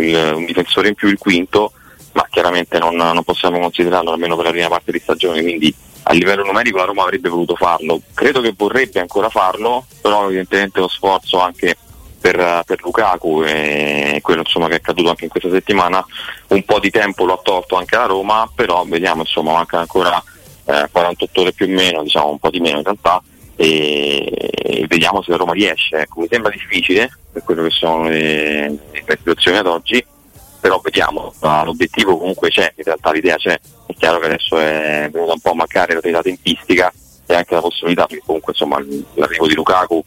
il, 0.01 0.33
un 0.35 0.45
difensore 0.45 0.89
in 0.89 0.95
più, 0.95 1.09
il 1.09 1.19
quinto, 1.19 1.73
ma 2.13 2.27
chiaramente 2.31 2.79
non, 2.79 2.97
non 2.97 3.23
possiamo 3.25 3.59
considerarlo 3.59 4.13
almeno 4.13 4.37
per 4.37 4.47
la 4.47 4.51
prima 4.51 4.69
parte 4.69 4.93
di 4.93 4.99
stagione, 4.99 5.43
quindi 5.43 5.75
a 6.09 6.13
livello 6.13 6.45
numerico 6.45 6.79
la 6.79 6.85
Roma 6.85 7.03
avrebbe 7.03 7.29
voluto 7.29 7.57
farlo. 7.57 8.01
Credo 8.15 8.41
che 8.41 8.55
vorrebbe 8.57 9.01
ancora 9.01 9.29
farlo, 9.29 9.85
però 10.01 10.27
evidentemente 10.27 10.81
lo 10.81 10.89
sforzo 10.89 11.41
anche 11.41 11.77
per, 12.21 12.63
per 12.67 12.83
Lukaku 12.83 13.43
e 13.45 14.19
quello 14.23 14.41
insomma, 14.41 14.67
che 14.67 14.75
è 14.75 14.77
accaduto 14.77 15.11
anche 15.11 15.25
in 15.25 15.31
questa 15.31 15.51
settimana 15.51 16.05
un 16.49 16.65
po' 16.65 16.81
di 16.81 16.91
tempo 16.91 17.25
lo 17.25 17.35
ha 17.35 17.41
tolto 17.43 17.77
anche 17.77 17.97
la 17.97 18.07
Roma 18.07 18.51
però 18.53 18.85
vediamo 18.85 19.21
insomma 19.21 19.53
manca 19.53 19.79
ancora 19.79 20.21
eh, 20.65 20.89
48 20.91 21.41
ore 21.41 21.53
più 21.53 21.67
o 21.67 21.69
meno 21.69 22.03
diciamo 22.03 22.31
un 22.31 22.39
po' 22.39 22.51
di 22.51 22.59
meno 22.59 22.79
in 22.79 22.85
realtà 22.85 23.23
e, 23.57 24.85
vediamo 24.89 25.23
se 25.23 25.31
la 25.31 25.37
Roma 25.37 25.53
riesce 25.53 25.97
ecco, 25.97 26.21
mi 26.21 26.29
sembra 26.31 26.51
difficile 26.51 27.11
per 27.33 27.43
quello 27.43 27.63
che 27.63 27.71
sono 27.71 28.05
le, 28.05 28.69
le 28.69 29.17
situazioni 29.17 29.57
ad 29.57 29.67
oggi 29.67 30.05
però 30.67 30.81
vediamo. 30.83 31.33
L'obiettivo 31.41 32.19
comunque 32.19 32.49
c'è 32.49 32.73
in 32.75 32.83
realtà 32.83 33.13
l'idea 33.13 33.37
c'è. 33.37 33.57
È 33.87 33.95
chiaro 33.95 34.19
che 34.19 34.27
adesso 34.27 34.59
è 34.59 35.09
venuta 35.13 35.35
un 35.35 35.41
po' 35.41 35.51
a 35.51 35.55
mancare 35.55 36.01
la 36.03 36.23
tempistica 36.23 36.93
e 37.25 37.35
anche 37.35 37.55
la 37.55 37.61
possibilità 37.61 38.07
perché 38.07 38.25
comunque 38.25 38.53
insomma 38.53 38.85
l'arrivo 39.15 39.47
di 39.47 39.55
Lukaku 39.55 40.03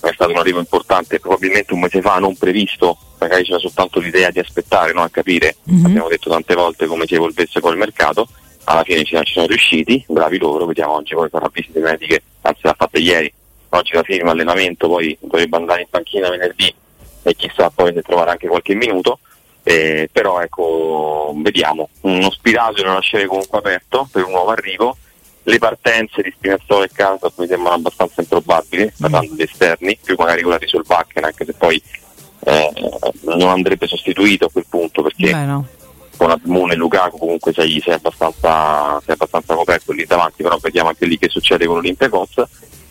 è 0.00 0.12
stato 0.12 0.30
un 0.30 0.38
arrivo 0.38 0.58
importante, 0.58 1.18
probabilmente 1.18 1.72
un 1.72 1.80
mese 1.80 2.00
fa 2.00 2.18
non 2.18 2.36
previsto, 2.36 2.96
magari 3.18 3.42
c'era 3.42 3.58
soltanto 3.58 4.00
l'idea 4.00 4.30
di 4.30 4.38
aspettare, 4.38 4.92
no? 4.92 5.02
a 5.02 5.08
capire, 5.08 5.56
mm-hmm. 5.70 5.86
abbiamo 5.86 6.08
detto 6.08 6.30
tante 6.30 6.54
volte 6.54 6.86
come 6.86 7.06
si 7.06 7.14
evolvesse 7.14 7.60
poi 7.60 7.72
il 7.72 7.78
mercato, 7.78 8.28
alla 8.64 8.82
fine 8.82 9.04
ci, 9.04 9.18
sono 9.24 9.46
riusciti, 9.46 10.04
bravi 10.08 10.38
loro, 10.38 10.66
vediamo 10.66 10.94
oggi 10.94 11.14
poi 11.14 11.28
farà 11.28 11.48
visite 11.52 11.80
mediche, 11.80 12.22
anzi 12.42 12.60
l'ha 12.62 12.74
fatta 12.76 12.98
ieri, 12.98 13.32
oggi 13.70 13.94
la 13.94 14.02
firma 14.02 14.30
allenamento, 14.30 14.88
poi 14.88 15.16
dovrebbe 15.20 15.56
andare 15.56 15.82
in 15.82 15.88
panchina 15.90 16.30
venerdì 16.30 16.74
e 17.22 17.34
chissà 17.34 17.70
poi 17.70 17.92
se 17.94 18.02
trovare 18.02 18.30
anche 18.30 18.48
qualche 18.48 18.74
minuto. 18.74 19.18
Eh, 19.66 20.10
però 20.12 20.42
ecco, 20.42 21.32
vediamo, 21.36 21.88
uno 22.02 22.30
spiraglio 22.30 22.84
lo 22.84 22.92
lascerei 22.92 23.24
comunque 23.26 23.58
aperto 23.58 24.06
per 24.12 24.24
un 24.24 24.32
nuovo 24.32 24.50
arrivo 24.50 24.94
le 25.44 25.58
partenze 25.58 26.22
di 26.22 26.32
Spinazzola 26.34 26.84
e 26.84 26.90
Casa 26.92 27.30
mi 27.36 27.46
sembrano 27.46 27.76
abbastanza 27.76 28.20
improbabili, 28.20 28.84
mm. 28.84 29.00
parlando 29.00 29.34
di 29.34 29.42
esterni, 29.42 29.98
più 30.02 30.16
magari 30.18 30.42
quella 30.42 30.58
di 30.58 30.66
Solbakken, 30.66 31.24
anche 31.24 31.44
se 31.44 31.52
poi 31.52 31.82
eh, 32.46 32.72
non 33.22 33.48
andrebbe 33.48 33.86
sostituito 33.86 34.46
a 34.46 34.50
quel 34.50 34.66
punto 34.68 35.02
perché 35.02 35.30
Beh, 35.30 35.44
no. 35.44 35.66
Con 36.24 36.32
Admune 36.32 36.72
e 36.72 36.76
Lukaku 36.76 37.18
comunque 37.18 37.52
sei, 37.52 37.82
sei, 37.84 37.92
abbastanza, 37.92 38.98
sei 39.04 39.12
abbastanza 39.12 39.54
coperto 39.54 39.92
lì 39.92 40.06
davanti, 40.06 40.42
però 40.42 40.56
vediamo 40.56 40.88
anche 40.88 41.04
lì 41.04 41.18
che 41.18 41.28
succede 41.28 41.66
con 41.66 41.76
l'Olympiacos. 41.76 42.42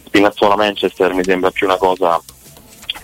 Spinazzola 0.06 0.56
Manchester 0.56 1.14
mi 1.16 1.24
sembra 1.24 1.50
più 1.50 1.66
una 1.66 1.78
cosa, 1.78 2.22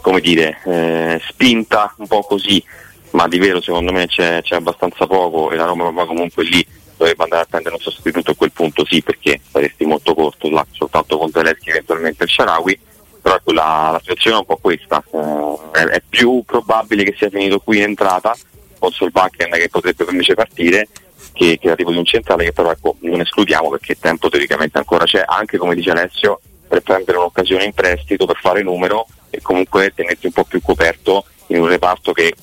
come 0.02 0.22
dire, 0.22 0.60
eh, 0.66 1.20
spinta 1.28 1.96
un 1.98 2.06
po' 2.06 2.22
così, 2.22 2.64
ma 3.12 3.28
di 3.28 3.40
vero 3.40 3.60
secondo 3.60 3.92
me 3.92 4.06
c'è, 4.06 4.44
c'è 4.44 4.56
abbastanza 4.56 5.08
poco 5.08 5.50
e 5.50 5.56
la 5.56 5.66
Roma 5.66 5.90
va 5.90 6.06
comunque 6.06 6.44
lì 6.44 6.64
dovrebbe 6.96 7.24
andare 7.24 7.42
a 7.42 7.46
prendere 7.50 7.76
un 7.76 7.82
sostituto 7.82 8.30
a 8.32 8.36
quel 8.36 8.52
punto 8.52 8.86
sì 8.86 9.02
perché 9.02 9.42
saresti 9.52 9.86
molto 9.86 10.14
corto 10.14 10.48
là, 10.52 10.64
soltanto 10.70 11.18
con 11.18 11.32
Zelensky 11.32 11.72
eventualmente 11.72 12.26
il 12.26 12.30
Sharawi 12.30 12.80
però 13.20 13.36
ecco, 13.36 13.52
la, 13.52 13.90
la, 13.94 14.00
situazione 14.00 14.36
è 14.36 14.40
un 14.40 14.46
po' 14.46 14.58
questa 14.58 15.04
eh, 15.12 15.80
è, 15.80 15.84
è, 15.86 16.04
più 16.08 16.44
probabile 16.46 17.04
che 17.04 17.16
sia 17.18 17.30
finito 17.30 17.60
qui 17.60 17.78
in 17.78 17.84
entrata 17.84 18.36
con 18.80 18.92
Solbakken 18.92 19.52
che 19.52 19.70
potrebbe 19.70 20.06
invece 20.10 20.34
partire 20.34 20.88
che, 21.34 21.58
che 21.60 21.68
l'arrivo 21.68 21.92
di 21.92 21.98
un 21.98 22.06
centrale 22.06 22.46
che 22.46 22.54
però 22.54 22.72
ecco, 22.72 22.96
non 23.02 23.22
escludiamo 23.22 23.70
perché 23.70 23.98
tempo 24.00 24.30
teoricamente 24.30 24.78
ancora 24.78 25.06
c'è 25.06 25.24
anche 25.26 25.58
come 25.58 25.76
dice 25.76 25.92
Alessio 25.92 26.40
per 26.68 26.82
prendere 26.82 27.18
un'occasione 27.18 27.66
in 27.66 27.74
prestito 27.74 28.26
per 28.26 28.38
fare 28.38 28.62
numero 28.64 29.08
e 29.30 29.42
comunque 29.42 29.92
tenersi 29.94 30.28
un 30.28 30.32
po' 30.32 30.44
più 30.44 30.62
coperto 30.62 31.26
in 31.48 31.62
un 31.62 31.68
reparto 31.68 32.14
che 32.14 32.34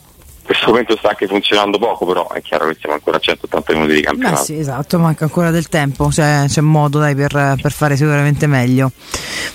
questo 0.47 0.69
momento 0.69 0.97
sta 0.97 1.09
anche 1.09 1.27
funzionando 1.27 1.77
poco, 1.77 2.07
però 2.07 2.29
è 2.31 2.41
chiaro 2.41 2.69
che 2.69 2.77
siamo 2.79 2.95
ancora 2.95 3.17
a 3.17 3.21
180 3.21 3.73
minuti 3.73 3.95
di 3.95 4.01
campionato. 4.01 4.43
Eh 4.43 4.45
sì, 4.45 4.59
esatto, 4.59 4.97
manca 4.99 5.25
ancora 5.25 5.51
del 5.51 5.69
tempo, 5.69 6.11
cioè, 6.13 6.45
c'è 6.47 6.61
modo 6.61 7.01
dai, 7.01 7.17
per, 7.17 7.57
per, 7.61 7.73
fare 7.73 7.97
sicuramente 7.97 8.47
meglio. 8.47 8.93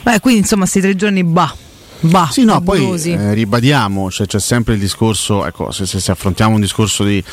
Beh, 0.02 0.20
quindi 0.20 0.42
insomma, 0.42 0.64
questi 0.64 0.82
tre 0.82 0.96
giorni, 0.96 1.24
bah, 1.24 1.56
Bah, 2.02 2.30
sì, 2.32 2.44
no, 2.46 2.62
poi 2.62 3.00
eh, 3.04 3.34
ribadiamo, 3.36 4.10
cioè, 4.10 4.26
c'è 4.26 4.40
sempre 4.40 4.74
il 4.74 4.80
discorso, 4.80 5.46
ecco, 5.46 5.72
se, 5.72 5.86
se, 5.86 6.00
se 6.00 6.12
affrontiamo 6.12 6.56
un 6.56 6.62
discorso 6.62 7.04
di, 7.04 7.24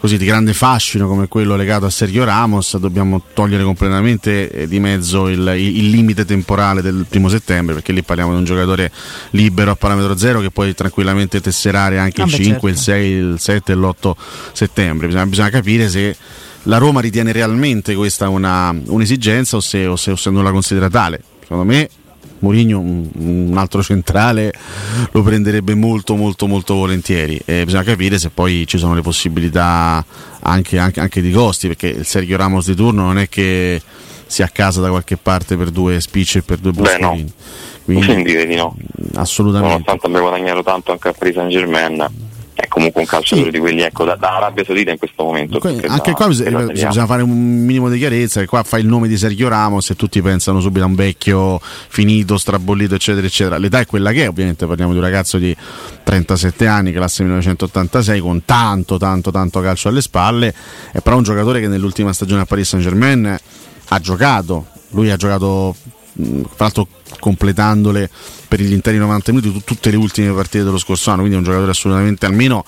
così, 0.00 0.18
di, 0.18 0.26
grande 0.26 0.52
fascino 0.52 1.08
come 1.08 1.28
quello 1.28 1.56
legato 1.56 1.86
a 1.86 1.90
Sergio 1.90 2.24
Ramos, 2.24 2.76
dobbiamo 2.76 3.22
togliere 3.32 3.62
completamente 3.62 4.50
eh, 4.50 4.68
di 4.68 4.80
mezzo 4.80 5.28
il, 5.28 5.54
il, 5.56 5.88
limite 5.88 6.26
temporale 6.26 6.82
del 6.82 7.06
primo 7.08 7.30
settembre, 7.30 7.72
perché 7.74 7.92
lì 7.92 8.02
parliamo 8.02 8.32
di 8.32 8.38
un 8.38 8.44
giocatore 8.44 8.92
libero 9.30 9.70
a 9.70 9.76
parametro 9.76 10.16
zero 10.18 10.40
che 10.40 10.50
puoi 10.50 10.74
tranquillamente 10.74 11.40
tesserare 11.40 11.98
anche 11.98 12.20
ah, 12.20 12.26
il 12.26 12.30
beh, 12.30 12.36
5, 12.36 12.52
certo. 12.52 12.68
il 12.68 12.76
6, 12.76 13.10
il 13.10 13.36
7 13.38 13.72
e 13.72 13.74
l'8 13.74 14.12
settembre. 14.52 15.06
Bisogna, 15.06 15.26
bisogna 15.26 15.50
capire 15.50 15.88
se 15.88 16.14
la 16.64 16.76
Roma 16.76 17.00
ritiene 17.00 17.32
realmente 17.32 17.94
questa 17.94 18.28
una, 18.28 18.76
un'esigenza 18.88 19.56
o 19.56 19.60
se, 19.60 19.86
o, 19.86 19.96
se, 19.96 20.10
o 20.10 20.16
se 20.16 20.28
non 20.28 20.44
la 20.44 20.50
considera 20.50 20.90
tale. 20.90 21.22
Secondo 21.40 21.64
me 21.64 21.88
Mourinho 22.40 22.78
un, 22.78 23.08
un, 23.14 23.56
altro 23.56 23.82
centrale 23.82 24.52
lo 25.12 25.22
prenderebbe 25.22 25.74
molto 25.74 26.14
molto 26.14 26.46
molto 26.46 26.74
volentieri. 26.74 27.40
E 27.44 27.64
bisogna 27.64 27.84
capire 27.84 28.18
se 28.18 28.30
poi 28.30 28.66
ci 28.66 28.78
sono 28.78 28.94
le 28.94 29.02
possibilità 29.02 30.04
anche, 30.40 30.78
anche, 30.78 31.00
anche 31.00 31.20
di 31.20 31.30
costi 31.30 31.68
perché 31.68 31.88
il 31.88 32.06
Sergio 32.06 32.36
Ramos 32.36 32.66
di 32.66 32.74
turno 32.74 33.02
non 33.02 33.18
è 33.18 33.28
che 33.28 33.80
sia 34.26 34.44
a 34.44 34.50
casa 34.50 34.80
da 34.80 34.90
qualche 34.90 35.16
parte 35.16 35.56
per 35.56 35.70
due 35.70 36.00
spicci 36.00 36.38
e 36.38 36.42
per 36.42 36.58
due 36.58 36.72
boschi 36.72 37.00
no. 37.00 37.16
quindi 37.84 38.22
direi 38.24 38.46
di 38.46 38.56
no. 38.56 38.76
assolutamente. 39.14 39.72
Nonostante 39.72 40.06
abbia 40.06 40.20
guadagnato 40.20 40.62
tanto 40.62 40.92
anche 40.92 41.08
a 41.08 41.12
Paris 41.12 41.34
Saint 41.34 41.50
Germain 41.50 42.06
è 42.60 42.66
comunque 42.66 43.02
un 43.02 43.06
calciatore 43.06 43.46
sì. 43.46 43.52
di 43.52 43.58
quelli 43.60 43.82
ecco, 43.82 44.04
da, 44.04 44.16
da, 44.16 44.34
Arabia 44.34 44.64
Saudita 44.64 44.90
in 44.90 44.98
questo 44.98 45.22
momento. 45.22 45.60
Que- 45.60 45.80
anche 45.86 46.10
da, 46.10 46.16
qua 46.16 46.26
bisogna, 46.26 46.64
bisogna 46.64 47.06
fare 47.06 47.22
un 47.22 47.30
minimo 47.30 47.88
di 47.88 47.98
chiarezza, 47.98 48.40
che 48.40 48.46
qua 48.46 48.64
fai 48.64 48.80
il 48.80 48.88
nome 48.88 49.06
di 49.06 49.16
Sergio 49.16 49.46
Ramos 49.46 49.90
e 49.90 49.94
tutti 49.94 50.20
pensano 50.20 50.58
subito 50.58 50.84
a 50.84 50.88
un 50.88 50.96
vecchio 50.96 51.60
finito, 51.60 52.36
strabollito, 52.36 52.96
eccetera, 52.96 53.24
eccetera. 53.24 53.58
L'età 53.58 53.78
è 53.78 53.86
quella 53.86 54.10
che 54.10 54.24
è, 54.24 54.28
ovviamente 54.28 54.66
parliamo 54.66 54.90
di 54.90 54.98
un 54.98 55.04
ragazzo 55.04 55.38
di 55.38 55.54
37 56.02 56.66
anni, 56.66 56.90
classe 56.90 57.22
1986, 57.22 58.18
con 58.18 58.44
tanto, 58.44 58.98
tanto, 58.98 59.30
tanto 59.30 59.60
calcio 59.60 59.88
alle 59.88 60.02
spalle, 60.02 60.52
è 60.90 60.98
però 60.98 61.16
un 61.16 61.22
giocatore 61.22 61.60
che 61.60 61.68
nell'ultima 61.68 62.12
stagione 62.12 62.40
a 62.42 62.44
Paris 62.44 62.70
Saint 62.70 62.84
Germain 62.84 63.38
ha 63.90 64.00
giocato, 64.00 64.66
lui 64.90 65.10
ha 65.10 65.16
giocato 65.16 65.76
tra 66.12 66.48
l'altro 66.56 66.88
completandole 67.20 68.10
per 68.48 68.60
gli 68.60 68.72
interi 68.72 68.96
90 68.96 69.32
minuti 69.32 69.62
tutte 69.62 69.90
le 69.90 69.96
ultime 69.96 70.32
partite 70.32 70.64
dello 70.64 70.78
scorso 70.78 71.10
anno, 71.10 71.20
quindi 71.20 71.36
è 71.36 71.38
un 71.38 71.44
giocatore 71.44 71.70
assolutamente 71.70 72.24
almeno 72.24 72.64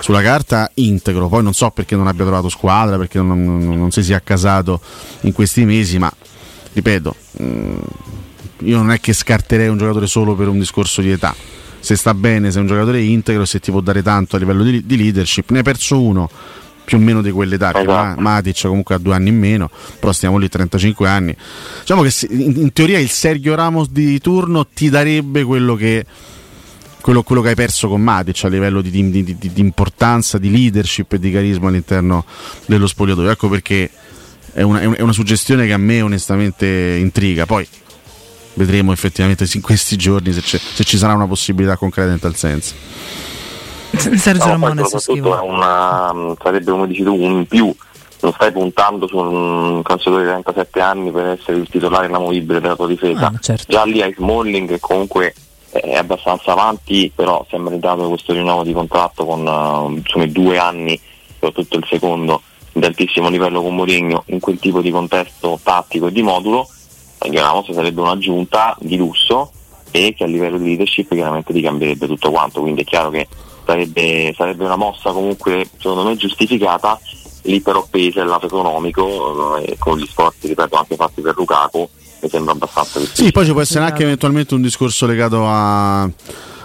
sulla 0.00 0.20
carta 0.20 0.70
integro, 0.74 1.28
poi 1.28 1.42
non 1.42 1.54
so 1.54 1.70
perché 1.70 1.94
non 1.94 2.08
abbia 2.08 2.24
trovato 2.24 2.48
squadra, 2.48 2.98
perché 2.98 3.18
non, 3.18 3.44
non, 3.44 3.78
non 3.78 3.90
si 3.92 4.02
sia 4.02 4.16
accasato 4.16 4.80
in 5.22 5.32
questi 5.32 5.64
mesi, 5.64 5.98
ma 5.98 6.12
ripeto, 6.72 7.14
mm, 7.42 7.78
io 8.64 8.76
non 8.76 8.90
è 8.90 8.98
che 8.98 9.12
scarterei 9.12 9.68
un 9.68 9.78
giocatore 9.78 10.06
solo 10.06 10.34
per 10.34 10.48
un 10.48 10.58
discorso 10.58 11.00
di 11.00 11.12
età, 11.12 11.34
se 11.78 11.94
sta 11.96 12.12
bene, 12.12 12.50
se 12.50 12.58
è 12.58 12.60
un 12.60 12.66
giocatore 12.66 13.00
integro, 13.00 13.44
se 13.44 13.60
ti 13.60 13.70
può 13.70 13.80
dare 13.80 14.02
tanto 14.02 14.36
a 14.36 14.38
livello 14.40 14.64
di, 14.64 14.84
di 14.84 14.96
leadership, 14.96 15.50
ne 15.50 15.58
hai 15.58 15.64
perso 15.64 16.00
uno 16.02 16.28
più 16.90 16.98
o 16.98 17.00
meno 17.00 17.22
di 17.22 17.30
quell'età. 17.30 17.70
Esatto. 17.70 17.84
Ma, 17.84 18.16
Matic 18.18 18.62
comunque 18.62 18.96
ha 18.96 18.98
due 18.98 19.14
anni 19.14 19.28
in 19.28 19.38
meno, 19.38 19.70
però 20.00 20.10
stiamo 20.10 20.38
lì 20.38 20.48
35 20.48 21.08
anni. 21.08 21.36
Diciamo 21.78 22.02
che 22.02 22.12
in, 22.30 22.56
in 22.56 22.72
teoria 22.72 22.98
il 22.98 23.08
Sergio 23.08 23.54
Ramos 23.54 23.90
di 23.90 24.18
turno 24.18 24.66
ti 24.66 24.88
darebbe 24.88 25.44
quello 25.44 25.76
che 25.76 26.04
quello, 27.00 27.22
quello, 27.22 27.42
che 27.42 27.50
hai 27.50 27.54
perso 27.54 27.88
con 27.88 28.02
Matic 28.02 28.44
a 28.44 28.48
livello 28.48 28.82
di, 28.82 28.90
di, 28.90 29.10
di, 29.10 29.36
di, 29.38 29.60
importanza, 29.60 30.36
di 30.36 30.50
leadership 30.50 31.12
e 31.12 31.20
di 31.20 31.30
carisma 31.30 31.68
all'interno 31.68 32.24
dello 32.66 32.88
spogliatoio. 32.88 33.30
Ecco 33.30 33.48
perché 33.48 33.88
è 34.52 34.62
una, 34.62 34.80
è 34.80 35.00
una, 35.00 35.12
suggestione 35.12 35.66
che 35.66 35.72
a 35.72 35.78
me 35.78 36.02
onestamente 36.02 36.66
intriga. 36.98 37.46
Poi 37.46 37.66
vedremo 38.54 38.90
effettivamente 38.90 39.48
in 39.52 39.60
questi 39.60 39.96
giorni 39.96 40.32
se, 40.32 40.42
se 40.42 40.82
ci 40.82 40.98
sarà 40.98 41.14
una 41.14 41.28
possibilità 41.28 41.76
concreta 41.76 42.10
in 42.10 42.18
tal 42.18 42.34
senso. 42.34 42.74
Sergio 44.16 44.44
no, 44.44 44.50
Ramone 44.50 44.82
una, 45.42 46.34
sarebbe 46.42 46.70
come 46.70 46.86
dici 46.86 47.02
tu 47.02 47.14
un 47.14 47.30
in 47.32 47.46
più. 47.46 47.74
Non 48.22 48.32
stai 48.32 48.52
puntando 48.52 49.06
su 49.06 49.16
un 49.16 49.80
calciatore 49.82 50.24
di 50.24 50.28
37 50.28 50.80
anni 50.80 51.10
per 51.10 51.26
essere 51.26 51.56
il 51.56 51.68
titolare 51.68 52.06
inamovibile 52.06 52.60
della 52.60 52.76
tua 52.76 52.86
difesa. 52.86 53.26
Ah, 53.28 53.38
certo. 53.40 53.64
già 53.66 53.84
lì 53.84 54.02
hai 54.02 54.12
Smalling 54.14 54.68
che 54.68 54.78
comunque 54.78 55.34
è 55.70 55.94
abbastanza 55.94 56.52
avanti, 56.52 57.10
però 57.14 57.46
si 57.48 57.54
è 57.54 57.58
meritato 57.58 58.08
questo 58.08 58.32
rinnovo 58.32 58.62
di 58.62 58.72
contratto 58.72 59.24
con 59.24 59.46
uh, 59.46 59.90
insomma, 59.90 60.26
due 60.26 60.58
anni, 60.58 61.00
soprattutto 61.32 61.78
il 61.78 61.86
secondo, 61.88 62.42
di 62.72 62.84
altissimo 62.84 63.30
livello 63.30 63.62
con 63.62 63.74
Mourinho, 63.74 64.24
in 64.26 64.40
quel 64.40 64.58
tipo 64.58 64.82
di 64.82 64.90
contesto 64.90 65.58
tattico 65.62 66.08
e 66.08 66.12
di 66.12 66.22
modulo, 66.22 66.68
Ramos 67.18 67.72
sarebbe 67.72 68.00
un'aggiunta 68.00 68.76
di 68.80 68.96
lusso 68.96 69.52
e 69.90 70.14
che 70.16 70.24
a 70.24 70.26
livello 70.26 70.58
di 70.58 70.66
leadership 70.66 71.08
chiaramente 71.12 71.52
ti 71.52 71.60
cambierebbe 71.60 72.06
tutto 72.06 72.30
quanto, 72.30 72.60
quindi 72.60 72.82
è 72.82 72.84
chiaro 72.84 73.10
che 73.10 73.26
sarebbe, 73.70 74.34
sarebbe 74.36 74.64
una 74.64 74.76
mossa 74.76 75.12
comunque 75.12 75.68
secondo 75.78 76.02
me 76.04 76.16
giustificata, 76.16 76.98
lì 77.42 77.60
però 77.60 77.86
pesa 77.88 78.20
il 78.20 78.26
lato 78.26 78.46
economico, 78.46 79.58
eh, 79.58 79.76
con 79.78 79.98
gli 79.98 80.06
sforzi 80.06 80.48
ripeto 80.48 80.76
anche 80.76 80.96
fatti 80.96 81.20
per 81.20 81.34
Lukaku 81.36 81.88
mi 82.22 82.28
sembra 82.28 82.52
abbastanza 82.52 82.98
difficile. 82.98 83.26
Sì, 83.26 83.32
poi 83.32 83.44
ci 83.46 83.52
può 83.52 83.60
essere 83.60 83.84
anche 83.84 84.02
eventualmente 84.02 84.54
un 84.54 84.60
discorso 84.60 85.06
legato 85.06 85.46
a, 85.46 86.02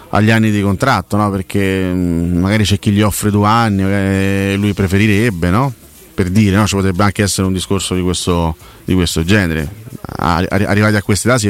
agli 0.09 0.31
anni 0.31 0.51
di 0.51 0.61
contratto, 0.61 1.15
no? 1.15 1.29
perché 1.29 1.83
mm, 1.93 2.39
magari 2.39 2.63
c'è 2.63 2.79
chi 2.79 2.91
gli 2.91 3.01
offre 3.01 3.29
due 3.29 3.47
anni, 3.47 3.83
e 3.83 4.55
lui 4.57 4.73
preferirebbe, 4.73 5.49
no? 5.49 5.73
per 6.13 6.29
dire, 6.29 6.55
no? 6.55 6.65
ci 6.65 6.75
potrebbe 6.75 7.03
anche 7.03 7.23
essere 7.23 7.47
un 7.47 7.53
discorso 7.53 7.93
di 7.93 8.01
questo, 8.01 8.55
di 8.83 8.93
questo 8.93 9.23
genere. 9.23 9.83
Arrivati 10.17 10.95
a 10.95 11.01
queste 11.01 11.31
età, 11.31 11.49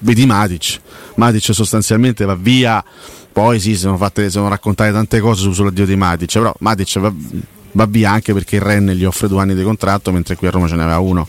vedi 0.00 0.26
Matic, 0.26 0.80
Matic 1.16 1.54
sostanzialmente 1.54 2.24
va 2.24 2.34
via, 2.34 2.82
poi 3.38 3.60
sì, 3.60 3.76
sono, 3.76 3.96
fatte, 3.96 4.30
sono 4.30 4.48
raccontate 4.48 4.90
tante 4.90 5.20
cose 5.20 5.52
sull'addio 5.52 5.86
di 5.86 5.94
Matic, 5.94 6.32
però 6.32 6.52
Matic 6.58 6.98
va, 6.98 7.12
va 7.70 7.86
via 7.86 8.10
anche 8.10 8.32
perché 8.32 8.56
il 8.56 8.62
Rennes 8.62 8.96
gli 8.96 9.04
offre 9.04 9.28
due 9.28 9.40
anni 9.40 9.54
di 9.54 9.62
contratto 9.62 10.10
mentre 10.10 10.34
qui 10.34 10.48
a 10.48 10.50
Roma 10.50 10.66
ce 10.66 10.74
ne 10.74 10.82
aveva 10.82 10.98
uno 10.98 11.28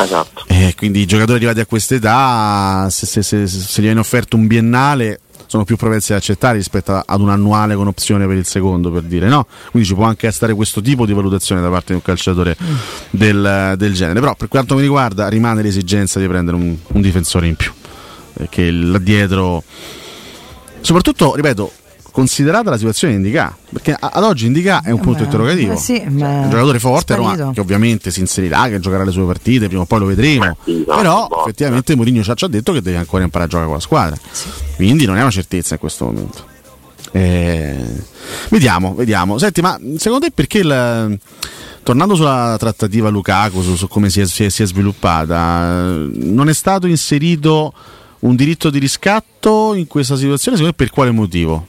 esatto. 0.00 0.44
e 0.46 0.72
quindi 0.74 1.00
i 1.00 1.04
giocatori 1.04 1.36
arrivati 1.36 1.60
a 1.60 1.66
questa 1.66 1.96
età 1.96 2.88
se, 2.88 3.04
se, 3.04 3.22
se, 3.22 3.46
se 3.46 3.82
gli 3.82 3.84
viene 3.84 4.00
offerto 4.00 4.34
un 4.36 4.46
biennale 4.46 5.20
sono 5.44 5.64
più 5.64 5.76
propensi 5.76 6.12
ad 6.12 6.18
accettare 6.20 6.56
rispetto 6.56 6.94
ad 7.04 7.20
un 7.20 7.28
annuale 7.28 7.74
con 7.74 7.86
opzione 7.86 8.26
per 8.26 8.38
il 8.38 8.46
secondo 8.46 8.90
per 8.90 9.02
dire 9.02 9.28
no 9.28 9.46
quindi 9.70 9.86
ci 9.86 9.94
può 9.94 10.04
anche 10.04 10.26
essere 10.26 10.54
questo 10.54 10.80
tipo 10.80 11.04
di 11.04 11.12
valutazione 11.12 11.60
da 11.60 11.68
parte 11.68 11.88
di 11.88 11.94
un 11.96 12.02
calciatore 12.02 12.56
mm. 12.60 12.74
del, 13.10 13.74
del, 13.76 13.92
genere 13.92 14.20
però 14.20 14.34
per 14.34 14.48
quanto 14.48 14.74
mi 14.74 14.80
riguarda 14.80 15.28
rimane 15.28 15.60
l'esigenza 15.60 16.18
di 16.18 16.26
prendere 16.26 16.56
un, 16.56 16.74
un 16.86 17.00
difensore 17.02 17.46
in 17.46 17.56
più 17.56 17.70
perché 18.32 18.70
là 18.70 18.96
dietro 18.96 19.62
soprattutto 20.82 21.34
ripeto 21.34 21.72
considerata 22.12 22.68
la 22.68 22.76
situazione 22.76 23.14
di 23.14 23.20
Indica, 23.20 23.56
perché 23.72 23.96
ad 23.98 24.22
oggi 24.22 24.46
Indica 24.46 24.82
è 24.82 24.90
un 24.90 25.00
punto 25.00 25.24
interrogativo. 25.24 25.72
Eh 25.72 25.76
sì, 25.78 25.96
è 25.96 26.06
un 26.06 26.46
giocatore 26.50 26.78
forte, 26.78 27.14
Roma, 27.16 27.50
che 27.52 27.60
ovviamente 27.60 28.10
si 28.10 28.20
inserirà, 28.20 28.68
che 28.68 28.78
giocherà 28.78 29.02
le 29.02 29.10
sue 29.10 29.24
partite, 29.24 29.66
prima 29.66 29.82
o 29.82 29.86
poi 29.86 29.98
lo 29.98 30.06
vedremo. 30.06 30.56
Però 30.64 31.28
effettivamente 31.40 31.96
Mourinho 31.96 32.22
ci 32.22 32.30
ha 32.30 32.48
detto 32.48 32.72
che 32.72 32.82
deve 32.82 32.98
ancora 32.98 33.24
imparare 33.24 33.48
a 33.48 33.50
giocare 33.50 33.66
con 33.66 33.76
la 33.76 33.82
squadra. 33.82 34.16
Sì. 34.30 34.48
Quindi 34.76 35.06
non 35.06 35.16
è 35.16 35.22
una 35.22 35.30
certezza 35.30 35.74
in 35.74 35.80
questo 35.80 36.04
momento. 36.04 36.44
Eh, 37.12 37.76
vediamo, 38.50 38.94
vediamo. 38.94 39.38
Senti, 39.38 39.62
ma 39.62 39.78
secondo 39.96 40.26
te 40.26 40.32
perché 40.32 40.58
il 40.58 41.18
tornando 41.82 42.14
sulla 42.14 42.56
trattativa 42.58 43.08
Lukaku, 43.08 43.60
su, 43.62 43.74
su 43.74 43.88
come 43.88 44.08
si 44.08 44.20
è, 44.20 44.26
si, 44.26 44.44
è, 44.44 44.48
si 44.50 44.62
è, 44.62 44.66
sviluppata, 44.66 46.06
non 46.12 46.48
è 46.48 46.54
stato 46.54 46.86
inserito 46.86 47.72
un 48.22 48.36
diritto 48.36 48.70
di 48.70 48.78
riscatto 48.78 49.74
in 49.74 49.86
questa 49.86 50.16
situazione? 50.16 50.56
Secondo 50.56 50.76
te 50.76 50.84
per 50.84 50.94
quale 50.94 51.10
motivo? 51.10 51.66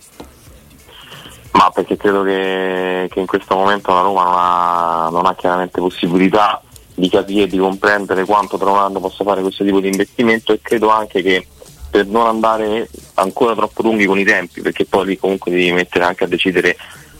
Ma 1.52 1.70
perché 1.70 1.98
credo 1.98 2.24
che, 2.24 3.08
che 3.12 3.20
in 3.20 3.26
questo 3.26 3.56
momento 3.56 3.94
la 3.94 4.02
Roma 4.02 4.24
non 4.24 4.34
ha, 4.36 5.10
non 5.12 5.26
ha 5.26 5.36
chiaramente 5.36 5.80
possibilità 5.80 6.62
di 6.96 7.10
capire 7.10 7.44
e 7.44 7.48
di 7.48 7.58
comprendere 7.58 8.26
quanto 8.26 8.58
tra 8.58 8.90
possa 8.90 9.24
fare 9.24 9.42
questo 9.42 9.64
tipo 9.64 9.80
di 9.80 9.88
investimento 9.88 10.54
e 10.54 10.60
credo 10.62 10.90
anche 10.90 11.22
che 11.22 11.48
per 11.90 12.08
non 12.08 12.26
andare 12.26 12.90
ancora 13.16 13.54
troppo 13.54 13.84
lunghi 13.84 14.06
con 14.06 14.18
i 14.18 14.24
tempi, 14.24 14.62
perché 14.62 14.86
poi 14.86 15.06
lì 15.06 15.18
comunque 15.18 15.52
devi 15.52 15.72
mettere 15.72 16.06
anche 16.06 16.24
a 16.24 16.28
decidere 16.28 16.76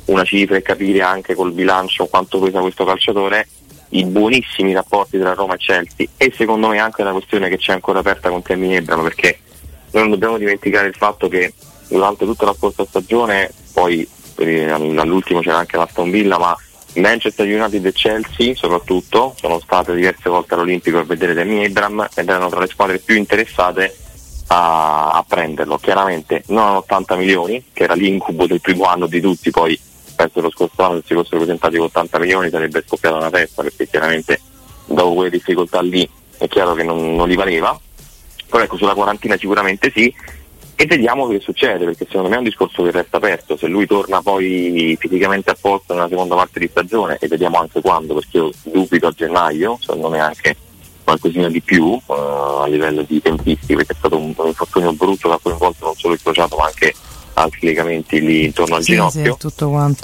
una 0.06 0.24
cifra 0.24 0.58
e 0.58 0.62
capire 0.62 1.02
anche 1.02 1.36
col 1.36 1.54
bilancio 1.54 2.08
quanto 2.08 2.40
pesa 2.40 2.60
questo 2.60 2.84
calciatore, 2.84 3.48
i 3.94 4.06
buonissimi 4.06 4.74
rapporti 4.74 5.20
tra 5.20 5.34
Roma 5.34 5.56
e 5.56 5.58
Chelsea 5.58 6.08
e 6.18 6.34
secondo 6.36 6.68
me 6.68 6.80
anche 6.80 7.02
una 7.02 7.12
questione 7.12 7.50
che 7.50 7.58
c'è 7.58 7.74
ancora 7.74 8.00
aperta 8.00 8.30
con 8.30 8.42
Termini 8.42 8.76
Ebram 8.76 9.04
perché 9.04 9.40
noi 9.92 10.04
non 10.04 10.12
dobbiamo 10.12 10.38
dimenticare 10.38 10.88
il 10.88 10.96
fatto 10.96 11.28
che 11.28 11.54
durante 11.88 12.26
tutta 12.26 12.46
la 12.46 12.54
scorsa 12.54 12.86
stagione 12.86 13.52
poi 13.74 14.08
all'ultimo 14.38 15.42
c'era 15.42 15.58
anche 15.58 15.78
l'Aston 15.78 16.10
Villa, 16.10 16.38
ma 16.38 16.58
Manchester 16.96 17.48
United 17.48 17.86
e 17.86 17.92
Chelsea 17.92 18.56
soprattutto 18.56 19.36
sono 19.40 19.60
state 19.60 19.96
diverse 19.96 20.30
volte 20.30 20.54
all'Olimpico 20.54 21.00
a 21.00 21.04
vedere 21.04 21.34
Demi 21.34 21.64
Abram 21.66 22.08
ed 22.16 22.30
erano 22.30 22.50
tra 22.50 22.60
le 22.60 22.68
squadre 22.68 23.00
più 23.00 23.16
interessate 23.16 23.96
a, 24.48 25.12
a, 25.12 25.26
prenderlo. 25.28 25.78
Chiaramente 25.78 26.44
non 26.48 26.66
a 26.66 26.78
80 26.78 27.16
milioni, 27.16 27.64
che 27.74 27.84
era 27.84 27.94
l'incubo 27.94 28.46
del 28.46 28.62
primo 28.62 28.86
anno 28.86 29.08
di 29.08 29.22
tutti, 29.22 29.50
poi 29.50 29.80
penso 30.24 30.42
lo 30.42 30.52
scorso 30.52 30.82
anno 30.84 31.02
si 31.06 31.14
fossero 31.14 31.38
presentati 31.38 31.78
con 31.78 31.86
80 31.86 32.20
milioni 32.20 32.50
sarebbe 32.50 32.84
scoppiata 32.86 33.18
una 33.18 33.30
testa 33.30 33.62
perché 33.62 33.88
chiaramente 33.88 34.40
dopo 34.86 35.14
quelle 35.14 35.30
difficoltà 35.30 35.82
lì 35.82 36.08
è 36.38 36.48
chiaro 36.48 36.74
che 36.74 36.84
non, 36.84 37.16
non 37.16 37.28
li 37.28 37.36
valeva. 37.36 37.80
Però 38.50 38.64
ecco 38.64 38.78
sulla 38.78 38.94
quarantina 38.94 39.38
sicuramente 39.38 39.92
sì 39.94 40.14
e 40.76 40.86
vediamo 40.86 41.28
che 41.28 41.40
succede 41.40 41.86
perché 41.86 42.06
secondo 42.06 42.30
me 42.30 42.36
è 42.36 42.40
un 42.40 42.44
discorso 42.46 42.84
che 42.84 42.92
resta 42.92 43.18
aperto 43.18 43.56
se 43.58 43.68
lui 43.68 43.86
torna 43.86 44.22
poi 44.22 44.98
fisicamente 45.00 45.52
a 45.52 45.58
posto 45.60 45.94
nella 45.94 46.08
seconda 46.08 46.36
parte 46.36 46.60
di 46.60 46.68
stagione 46.68 47.18
e 47.20 47.28
vediamo 47.28 47.60
anche 47.60 47.80
quando 47.80 48.16
perché 48.16 48.38
io 48.38 48.50
dubito 48.64 49.08
a 49.08 49.12
gennaio 49.12 49.78
secondo 49.80 50.10
me 50.10 50.20
anche 50.20 50.56
qualcosina 51.04 51.48
di 51.48 51.62
più 51.62 51.86
uh, 51.86 52.14
a 52.14 52.68
livello 52.68 53.04
di 53.04 53.22
tempisti 53.22 53.76
perché 53.76 53.94
è 53.94 53.96
stato 53.96 54.18
un, 54.18 54.34
un 54.36 54.48
infortunio 54.48 54.94
brutto 54.94 55.30
che 55.30 55.36
ha 55.36 55.40
coinvolto 55.42 55.86
non 55.86 55.96
solo 55.96 56.16
il 56.16 56.22
crociato 56.22 56.58
ma 56.58 56.66
anche 56.66 56.94
altri 57.36 57.68
legamenti 57.68 58.22
lì 58.22 58.46
intorno 58.46 58.76
al 58.76 58.84
sì, 58.84 58.92
ginocchio. 58.92 59.24
sì, 59.24 59.30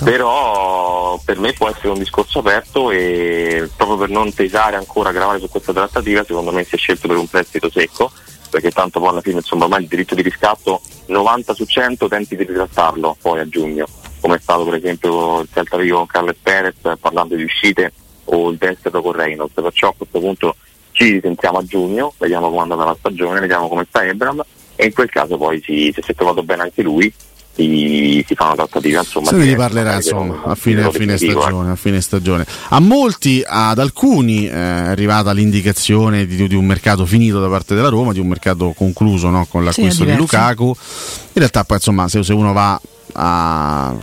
però 0.06 1.20
per 1.24 1.40
me 1.40 1.54
può 1.54 1.70
essere 1.70 1.90
un 1.90 2.00
discorso 2.00 2.40
aperto 2.40 2.92
e 2.92 3.70
proprio 3.76 3.98
per 3.98 4.10
non 4.10 4.32
pesare 4.34 4.76
ancora 4.76 5.12
gravare 5.12 5.40
su 5.40 5.50
questa 5.50 5.74
trattativa 5.74 6.24
secondo 6.24 6.52
me 6.52 6.64
si 6.64 6.76
è 6.76 6.78
scelto 6.78 7.08
per 7.08 7.18
un 7.18 7.28
prestito 7.28 7.70
secco 7.70 8.12
perché 8.50 8.72
tanto 8.72 9.00
poi 9.00 9.10
alla 9.10 9.22
fine 9.22 9.38
insomma 9.38 9.66
ormai 9.66 9.84
il 9.84 9.88
diritto 9.88 10.16
di 10.16 10.22
riscatto 10.22 10.82
90 11.06 11.54
su 11.54 11.66
100 11.66 12.08
tenti 12.08 12.36
di 12.36 12.44
ritrattarlo 12.44 13.18
poi 13.22 13.40
a 13.40 13.48
giugno, 13.48 13.86
come 14.20 14.36
è 14.36 14.40
stato 14.40 14.64
per 14.66 14.76
esempio 14.76 15.42
il 15.42 15.50
Celta 15.52 15.78
Vigo 15.78 15.98
con 15.98 16.08
Carles 16.08 16.38
Perez 16.42 16.76
parlando 17.00 17.36
di 17.36 17.44
uscite 17.44 17.92
o 18.26 18.50
il 18.50 18.58
destro 18.58 19.02
con 19.02 19.12
Reynolds, 19.14 19.54
perciò 19.54 19.90
a 19.90 19.94
questo 19.98 20.20
punto 20.20 20.56
ci 20.92 21.12
risentiamo 21.12 21.60
a 21.60 21.66
giugno, 21.66 22.14
vediamo 22.18 22.48
come 22.48 22.60
è 22.60 22.62
andata 22.62 22.86
la 22.86 22.96
stagione, 22.98 23.40
vediamo 23.40 23.68
come 23.68 23.86
sta 23.88 24.04
Ebram 24.06 24.44
e 24.82 24.86
in 24.86 24.94
quel 24.94 25.10
caso 25.10 25.36
poi 25.36 25.62
si, 25.62 25.92
se 25.94 26.02
si 26.02 26.12
è 26.12 26.16
trovato 26.16 26.42
bene 26.42 26.62
anche 26.62 26.82
lui 26.82 27.12
si, 27.54 28.24
si 28.26 28.34
fa 28.34 28.46
una 28.46 28.56
trattativa 28.56 29.00
insomma 29.00 29.28
se 29.28 29.36
ne 29.36 29.44
riparlerà 29.44 29.96
insomma 29.96 30.44
a 30.46 30.56
fine, 30.56 30.84
a, 30.84 30.90
fine 30.90 31.18
stagione, 31.18 31.68
eh. 31.68 31.72
a 31.72 31.76
fine, 31.76 32.00
stagione, 32.00 32.46
a 32.70 32.80
molti 32.80 33.44
ad 33.46 33.78
alcuni 33.78 34.48
eh, 34.48 34.52
è 34.52 34.56
arrivata 34.56 35.34
l'indicazione 35.34 36.26
di, 36.26 36.48
di, 36.48 36.56
un 36.56 36.66
mercato 36.66 37.06
finito 37.06 37.42
da 37.42 37.50
parte 37.50 37.76
della 37.76 37.90
Roma 37.90 38.14
di 38.14 38.22
un 38.22 38.28
mercato 38.28 38.72
concluso 38.72 39.28
no, 39.28 39.46
con 39.50 39.66
l'acquisto 39.66 40.06
sì, 40.06 40.12
di 40.12 40.16
Lukaku. 40.16 40.68
In 40.68 41.34
realtà 41.34 41.66
poi 41.66 41.76
insomma 41.76 42.08
se, 42.08 42.24
se 42.24 42.32
uno 42.32 42.54
va 42.54 42.80
a 43.14 43.96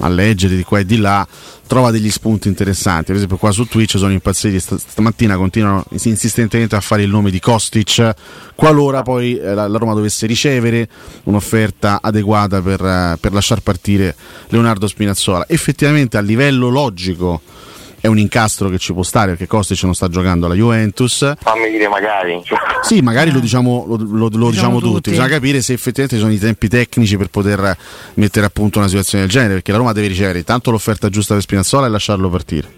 a 0.00 0.08
leggere 0.08 0.56
di 0.56 0.64
qua 0.64 0.80
e 0.80 0.84
di 0.84 0.96
là 0.96 1.24
trova 1.70 1.92
degli 1.92 2.10
spunti 2.10 2.48
interessanti. 2.48 3.04
Per 3.04 3.14
esempio, 3.14 3.36
qua 3.36 3.52
su 3.52 3.64
Twitch 3.64 3.96
sono 3.96 4.10
impazziti 4.10 4.58
stamattina, 4.58 5.36
continuano 5.36 5.84
insistentemente 5.90 6.74
a 6.74 6.80
fare 6.80 7.04
il 7.04 7.10
nome 7.10 7.30
di 7.30 7.38
Kostic, 7.38 8.12
qualora 8.56 9.02
poi 9.02 9.38
eh, 9.38 9.54
la, 9.54 9.68
Roma 9.68 9.94
dovesse 9.94 10.26
ricevere 10.26 10.88
un'offerta 11.24 12.00
adeguata 12.02 12.60
per, 12.60 12.84
eh, 12.84 13.18
per 13.20 13.32
lasciar 13.32 13.60
partire 13.60 14.16
Leonardo 14.48 14.88
Spinazzola. 14.88 15.44
Effettivamente, 15.46 16.16
a 16.16 16.20
livello 16.20 16.70
logico 16.70 17.40
è 18.00 18.06
un 18.06 18.18
incastro 18.18 18.68
che 18.70 18.78
ci 18.78 18.92
può 18.92 19.02
stare 19.02 19.30
perché 19.32 19.46
Kostic 19.46 19.82
non 19.82 19.94
sta 19.94 20.08
giocando 20.08 20.46
alla 20.46 20.54
Juventus. 20.54 21.34
Fammi 21.38 21.70
dire 21.70 21.88
magari. 21.88 22.42
Sì, 22.82 23.00
magari 23.02 23.30
lo 23.30 23.40
diciamo, 23.40 23.84
lo, 23.86 23.96
lo- 23.96 24.28
lo 24.32 24.50
diciamo 24.50 24.78
tutti. 24.80 24.92
tutti. 24.94 25.10
bisogna 25.10 25.28
capire 25.28 25.60
se 25.60 25.72
effettivamente 25.74 26.16
ci 26.16 26.22
sono 26.22 26.32
i 26.32 26.38
tempi 26.38 26.68
tecnici 26.68 27.16
per 27.16 27.28
poter 27.28 27.76
mettere 28.14 28.46
a 28.46 28.50
punto 28.50 28.78
una 28.78 28.88
situazione 28.88 29.24
del 29.24 29.32
genere, 29.32 29.54
perché 29.54 29.72
la 29.72 29.78
Roma 29.78 29.92
deve 29.92 30.06
ricevere 30.06 30.38
intanto 30.38 30.70
l'offerta 30.70 31.08
giusta 31.10 31.34
per 31.34 31.42
Spinazzola 31.42 31.86
e 31.86 31.90
lasciarlo 31.90 32.30
partire. 32.30 32.68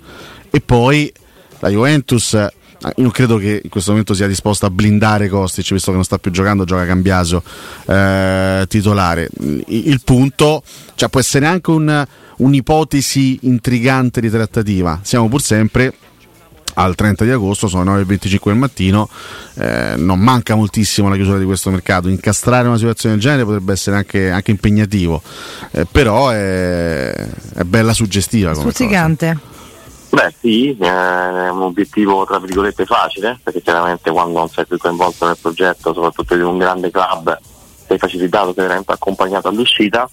E 0.50 0.60
poi 0.60 1.12
la 1.60 1.68
Juventus, 1.68 2.34
eh, 2.34 2.52
io 2.82 2.92
non 3.04 3.10
credo 3.12 3.36
che 3.36 3.60
in 3.62 3.70
questo 3.70 3.90
momento 3.90 4.14
sia 4.14 4.26
disposta 4.26 4.66
a 4.66 4.70
blindare 4.70 5.28
Kostic, 5.28 5.70
visto 5.72 5.90
che 5.90 5.96
non 5.96 6.04
sta 6.04 6.18
più 6.18 6.32
giocando, 6.32 6.64
gioca 6.64 6.84
Cambiaso 6.84 7.42
eh, 7.86 8.64
titolare. 8.68 9.28
Il, 9.38 9.64
il 9.88 10.00
punto, 10.02 10.62
cioè 10.96 11.08
può 11.08 11.20
essere 11.20 11.46
anche 11.46 11.70
un- 11.70 12.06
un'ipotesi 12.42 13.40
intrigante 13.42 14.20
di 14.20 14.28
trattativa, 14.28 15.00
siamo 15.02 15.28
pur 15.28 15.40
sempre 15.40 15.94
al 16.74 16.94
30 16.94 17.24
di 17.24 17.30
agosto, 17.30 17.68
sono 17.68 17.96
le 17.96 18.02
9.25 18.02 18.40
del 18.44 18.56
mattino, 18.56 19.08
eh, 19.54 19.94
non 19.96 20.18
manca 20.18 20.54
moltissimo 20.54 21.08
la 21.08 21.16
chiusura 21.16 21.38
di 21.38 21.44
questo 21.44 21.70
mercato, 21.70 22.08
incastrare 22.08 22.66
una 22.66 22.78
situazione 22.78 23.14
del 23.14 23.24
genere 23.24 23.44
potrebbe 23.44 23.72
essere 23.72 23.96
anche, 23.96 24.30
anche 24.30 24.50
impegnativo, 24.50 25.22
eh, 25.72 25.86
però 25.90 26.30
è, 26.30 27.12
è 27.54 27.62
bella 27.64 27.92
suggestiva. 27.92 28.54
Stuzzicante. 28.54 29.50
Beh 30.10 30.34
sì, 30.40 30.76
eh, 30.78 30.86
è 30.86 31.50
un 31.50 31.62
obiettivo 31.62 32.24
tra 32.26 32.38
virgolette 32.38 32.84
facile, 32.84 33.38
perché 33.42 33.62
chiaramente 33.62 34.10
quando 34.10 34.38
non 34.38 34.48
sei 34.48 34.66
più 34.66 34.78
coinvolto 34.78 35.26
nel 35.26 35.38
progetto, 35.40 35.94
soprattutto 35.94 36.34
di 36.34 36.42
un 36.42 36.58
grande 36.58 36.90
club, 36.90 37.38
sei 37.86 37.98
facilitato, 37.98 38.52
sei 38.52 38.64
veramente 38.64 38.92
accompagnato 38.92 39.48
all'uscita, 39.48 40.08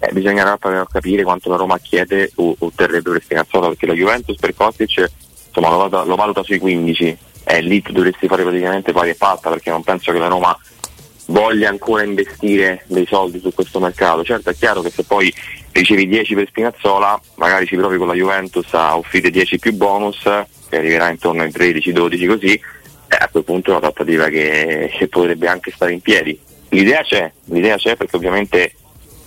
eh, 0.00 0.12
bisognerà 0.12 0.56
però 0.56 0.84
capire 0.84 1.22
quanto 1.22 1.50
la 1.50 1.56
Roma 1.56 1.78
chiede 1.78 2.30
o 2.36 2.54
otterrebbe 2.58 3.10
per 3.10 3.22
Spinazzola, 3.22 3.68
perché 3.68 3.86
la 3.86 3.94
Juventus 3.94 4.36
per 4.36 4.54
Kostic 4.54 5.10
insomma, 5.46 5.70
lo, 5.70 5.76
valuta, 5.76 6.04
lo 6.04 6.14
valuta 6.14 6.42
sui 6.42 6.58
15, 6.58 7.18
e 7.44 7.60
lì 7.62 7.82
dovresti 7.90 8.26
fare 8.26 8.42
praticamente 8.42 8.92
pari 8.92 9.10
e 9.10 9.14
patta, 9.14 9.50
perché 9.50 9.70
non 9.70 9.82
penso 9.82 10.12
che 10.12 10.18
la 10.18 10.28
Roma 10.28 10.56
voglia 11.26 11.68
ancora 11.68 12.04
investire 12.04 12.84
dei 12.86 13.06
soldi 13.06 13.40
su 13.40 13.52
questo 13.52 13.80
mercato. 13.80 14.22
Certo 14.22 14.50
è 14.50 14.54
chiaro 14.54 14.82
che 14.82 14.90
se 14.90 15.02
poi 15.04 15.32
ricevi 15.72 16.06
10 16.06 16.34
per 16.34 16.48
Spinazzola, 16.48 17.20
magari 17.36 17.66
ci 17.66 17.76
provi 17.76 17.96
con 17.96 18.06
la 18.06 18.14
Juventus 18.14 18.72
a 18.74 18.96
offrire 18.96 19.30
10 19.30 19.58
più 19.58 19.72
bonus, 19.74 20.22
che 20.22 20.76
arriverà 20.76 21.10
intorno 21.10 21.42
ai 21.42 21.50
13-12 21.50 22.26
così, 22.26 22.52
eh, 22.52 23.16
a 23.18 23.28
quel 23.30 23.44
punto 23.44 23.70
è 23.70 23.72
una 23.72 23.80
trattativa 23.80 24.28
che, 24.28 24.90
che 24.96 25.08
potrebbe 25.08 25.48
anche 25.48 25.72
stare 25.72 25.92
in 25.92 26.00
piedi. 26.00 26.38
L'idea 26.70 27.02
c'è, 27.02 27.30
l'idea 27.46 27.76
c'è 27.76 27.96
perché 27.96 28.16
ovviamente 28.16 28.74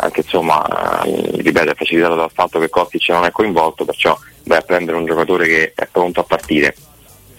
anche 0.02 0.22
insomma, 0.22 1.04
eh, 1.04 1.32
ripeto, 1.38 1.72
è 1.72 1.76
facilitato 1.76 2.16
dal 2.16 2.32
fatto 2.34 2.60
che 2.60 2.70
Kostic 2.70 3.10
non 3.10 3.26
è 3.26 3.32
coinvolto, 3.32 3.86
perciò 3.86 4.18
vai 4.46 4.58
a 4.58 4.62
prendere 4.62 4.98
un 4.98 5.06
giocatore 5.06 5.48
che 5.48 5.74
è 5.76 5.88
pronto 5.92 6.20
a 6.20 6.24
partire. 6.24 6.76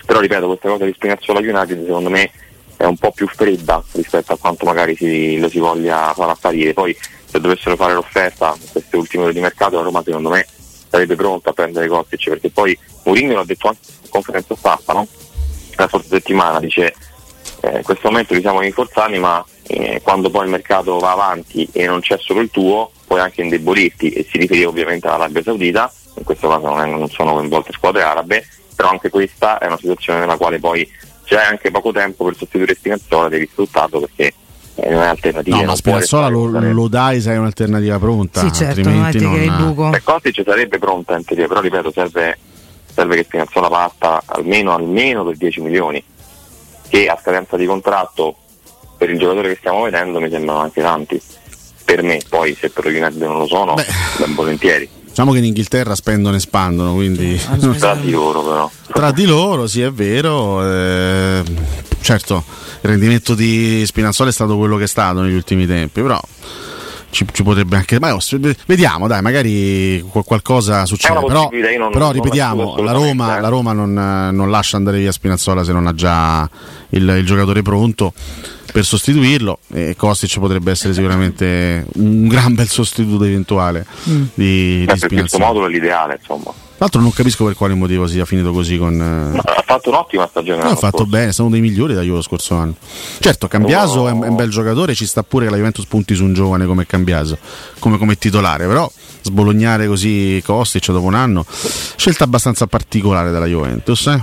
Però 0.07 0.21
ripeto, 0.21 0.47
questa 0.47 0.69
cosa 0.69 0.85
di 0.85 0.93
Spinazzola 0.93 1.41
United 1.41 1.85
secondo 1.85 2.11
me 2.11 2.31
è 2.77 2.85
un 2.85 2.97
po' 2.97 3.13
più 3.13 3.27
fredda 3.29 3.83
rispetto 3.93 4.33
a 4.33 4.39
quanto 4.39 4.65
magari 4.65 4.97
si, 4.97 5.39
lo 5.39 5.49
si 5.49 5.59
voglia 5.59 6.13
far 6.15 6.31
apparire. 6.31 6.73
Poi 6.73 6.97
se 7.25 7.41
dovessero 7.41 7.77
fare 7.77 7.95
l'offerta 7.95 8.57
queste 8.71 8.97
ultime 8.97 9.25
ore 9.25 9.33
di 9.33 9.41
mercato, 9.41 9.77
la 9.77 9.83
Roma 9.83 10.03
secondo 10.05 10.31
me 10.31 10.47
sarebbe 10.89 11.17
pronta 11.17 11.51
a 11.51 11.53
prendere 11.53 11.89
Kostic 11.89 12.29
perché 12.29 12.51
poi 12.51 12.79
Mourinho 13.05 13.35
l'ha 13.35 13.45
detto 13.45 13.69
anche 13.69 13.81
in 14.03 14.11
conferenza 14.11 14.55
stampa, 14.55 14.93
no? 14.93 15.07
la 15.77 15.89
scorsa 15.89 16.09
settimana, 16.09 16.61
dice 16.61 16.95
eh, 17.61 17.79
in 17.79 17.83
questo 17.83 18.09
momento 18.09 18.35
li 18.35 18.41
siamo 18.41 18.61
rinforzati 18.61 19.19
ma 19.19 19.45
eh, 19.67 20.01
quando 20.03 20.31
poi 20.31 20.45
il 20.45 20.51
mercato 20.51 20.99
va 20.99 21.13
avanti 21.13 21.69
e 21.73 21.87
non 21.87 22.01
c'è 22.01 22.17
solo 22.19 22.41
il 22.41 22.51
tuo 22.51 22.91
puoi 23.07 23.21
anche 23.21 23.43
indebolirti 23.43 24.11
e 24.11 24.27
si 24.31 24.39
riferiva 24.39 24.71
ovviamente 24.71 25.07
all'Arabia 25.07 25.43
Saudita, 25.43 25.93
in 26.17 26.25
questo 26.25 26.49
caso 26.49 26.67
non, 26.69 26.81
è- 26.81 26.87
non 26.87 27.09
sono 27.09 27.35
coinvolte 27.35 27.73
squadre 27.73 28.03
arabe, 28.03 28.47
però 28.75 28.89
anche 28.89 29.11
questa 29.11 29.59
è 29.59 29.67
una 29.67 29.77
situazione 29.77 30.21
nella 30.21 30.37
quale 30.37 30.59
poi 30.59 30.89
hai 31.29 31.47
anche 31.47 31.71
poco 31.71 31.93
tempo 31.93 32.25
per 32.25 32.37
sostituire 32.37 32.75
Spinazzola 32.75 33.29
devi 33.29 33.49
sfruttarlo 33.51 34.01
perché 34.01 34.35
eh, 34.75 34.91
non 34.91 35.03
hai 35.03 35.09
alternative. 35.09 35.57
No, 35.57 35.65
ma 35.65 35.77
Spinazzola 35.77 36.29
lo, 36.29 36.47
lo 36.47 36.89
dai 36.89 37.21
se 37.21 37.31
hai 37.31 37.39
un'alternativa 37.39 37.99
pronta, 37.99 38.41
Sì, 38.41 38.53
certo, 38.53 38.79
altrimenti 38.81 39.21
non 39.21 39.35
è 39.35 39.39
che 39.39 39.45
il 39.45 39.53
buco. 39.53 39.91
Per 39.91 40.03
Kostic 40.03 40.43
sarebbe 40.45 40.79
pronta 40.79 41.17
in 41.17 41.25
teoria, 41.25 41.49
però 41.49 41.61
ripeto, 41.61 41.91
serve, 41.93 42.39
serve 42.93 43.17
che 43.17 43.25
Spinazzola 43.25 43.69
parta 43.69 44.23
almeno, 44.27 44.75
almeno 44.75 45.25
per 45.25 45.37
10 45.37 45.61
milioni, 45.61 46.03
che 46.89 47.09
a 47.09 47.19
scadenza 47.21 47.57
di 47.57 47.67
contratto 47.67 48.37
per 49.03 49.11
il 49.11 49.19
giocatore 49.19 49.49
che 49.49 49.57
stiamo 49.59 49.83
vedendo 49.83 50.21
mi 50.21 50.31
sembrano 50.31 50.61
anche 50.61 50.81
tanti. 50.81 51.21
Per 51.85 52.03
me, 52.05 52.21
poi 52.29 52.57
se 52.59 52.71
per 52.71 52.87
United 52.87 53.21
non 53.21 53.37
lo 53.39 53.47
sono, 53.49 53.75
ben 53.75 54.35
volentieri. 54.37 54.89
Diciamo 55.05 55.33
che 55.33 55.39
in 55.39 55.45
Inghilterra 55.47 55.97
spendono 55.97 56.37
e 56.37 56.39
spandono, 56.39 56.95
quindi 56.95 57.37
Tra 57.79 57.97
di 57.97 58.11
loro 58.13 58.43
però. 58.43 58.71
tra 58.93 59.11
di 59.11 59.25
loro 59.27 59.67
sì 59.67 59.83
è 59.83 59.91
vero. 59.91 60.65
eh, 60.65 61.43
certo, 62.01 62.45
il 62.83 62.89
rendimento 62.91 63.35
di 63.35 63.83
Spinazzola 63.85 64.31
è 64.31 64.33
stato 64.33 64.57
quello 64.57 64.77
che 64.77 64.85
è 64.85 64.87
stato 64.87 65.21
negli 65.21 65.35
ultimi 65.35 65.67
tempi, 65.67 66.01
però 66.01 66.21
ci, 67.11 67.27
ci 67.33 67.43
potrebbe 67.43 67.75
anche. 67.77 67.99
Ma, 67.99 68.15
oh, 68.15 68.21
vediamo, 68.67 69.09
dai, 69.09 69.21
magari 69.21 70.01
qual- 70.09 70.25
qualcosa 70.25 70.87
succede. 70.87 71.19
Però, 71.27 71.51
non- 71.51 71.91
però 71.91 72.05
non 72.05 72.13
ripetiamo, 72.13 72.77
la 72.79 72.93
Roma, 72.93 73.37
eh. 73.37 73.41
la 73.41 73.49
Roma 73.49 73.73
non, 73.73 73.93
non 73.93 74.51
lascia 74.51 74.77
andare 74.77 74.99
via 74.99 75.11
Spinazzola 75.13 75.65
se 75.65 75.73
non 75.73 75.89
ha 75.89 75.95
già 75.95 76.49
il, 76.91 77.17
il 77.19 77.27
giocatore 77.27 77.61
pronto 77.63 78.13
per 78.73 78.85
sostituirlo 78.85 79.59
e 79.73 79.95
Kostic 79.97 80.39
potrebbe 80.41 80.71
essere 80.71 80.95
sicuramente 80.95 81.85
un 81.97 82.27
gran 82.27 82.55
bel 82.55 82.69
sostituto 82.69 83.25
eventuale 83.25 83.85
Mm. 84.09 84.23
di, 84.35 84.79
di 84.79 84.83
Eh, 84.85 84.97
per 84.99 85.09
questo 85.13 85.39
modulo 85.39 85.67
è 85.67 85.69
l'ideale, 85.69 86.19
insomma. 86.19 86.45
Tra 86.83 86.91
l'altro 86.91 87.01
non 87.01 87.13
capisco 87.13 87.45
per 87.45 87.55
quale 87.55 87.75
motivo 87.75 88.07
sia 88.09 88.25
finito 88.25 88.51
così 88.53 88.77
con... 88.79 89.01
eh, 89.01 89.39
Ha 89.39 89.63
fatto 89.65 89.91
un'ottima 89.91 90.27
stagione. 90.29 90.57
No, 90.57 90.63
l'anno 90.65 90.75
ha 90.77 90.81
fatto 90.81 91.07
bene, 91.07 91.29
è 91.29 91.33
stato 91.33 91.49
uno 91.49 91.53
dei 91.59 91.61
migliori 91.69 91.95
da 91.95 92.01
Juve 92.01 92.17
lo 92.17 92.23
scorso 92.23 92.55
anno. 92.57 92.75
Certo, 93.21 93.47
Cambiaso 93.47 94.09
è, 94.09 94.11
un, 94.11 94.25
è 94.25 94.29
un 94.29 94.35
bel 94.35 94.51
giocatore, 94.51 94.95
ci 94.95 95.07
sta 95.07 95.23
pure 95.23 95.45
che 95.45 95.51
la 95.53 95.57
Juventus 95.59 95.85
punti 95.85 96.15
su 96.15 96.25
un 96.25 96.33
giovane 96.33 96.67
come 96.67 96.85
Cambiaso, 96.87 97.39
come, 97.79 97.99
come 97.99 98.17
titolare, 98.19 98.67
però 98.67 98.91
sbolognare 99.21 99.87
così 99.87 100.43
Kostic 100.45 100.87
dopo 100.91 101.07
un 101.07 101.15
anno, 101.15 101.45
scelta 101.49 102.25
abbastanza 102.25 102.67
particolare 102.67 103.31
dalla 103.31 103.47
Juventus. 103.47 104.07
Eh? 104.09 104.23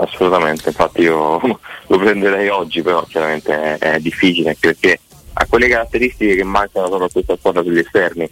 Assolutamente, 0.00 0.68
infatti 0.68 1.02
io 1.02 1.40
lo 1.86 1.98
prenderei 1.98 2.48
oggi, 2.48 2.82
però 2.82 3.02
chiaramente 3.04 3.78
è, 3.78 3.94
è 3.94 3.98
difficile 3.98 4.56
perché 4.58 5.00
ha 5.32 5.46
quelle 5.46 5.68
caratteristiche 5.68 6.36
che 6.36 6.44
mancano 6.44 6.86
solo 6.86 7.04
a 7.06 7.10
questa 7.10 7.36
squadra 7.36 7.62
sugli 7.62 7.78
esterni. 7.78 8.28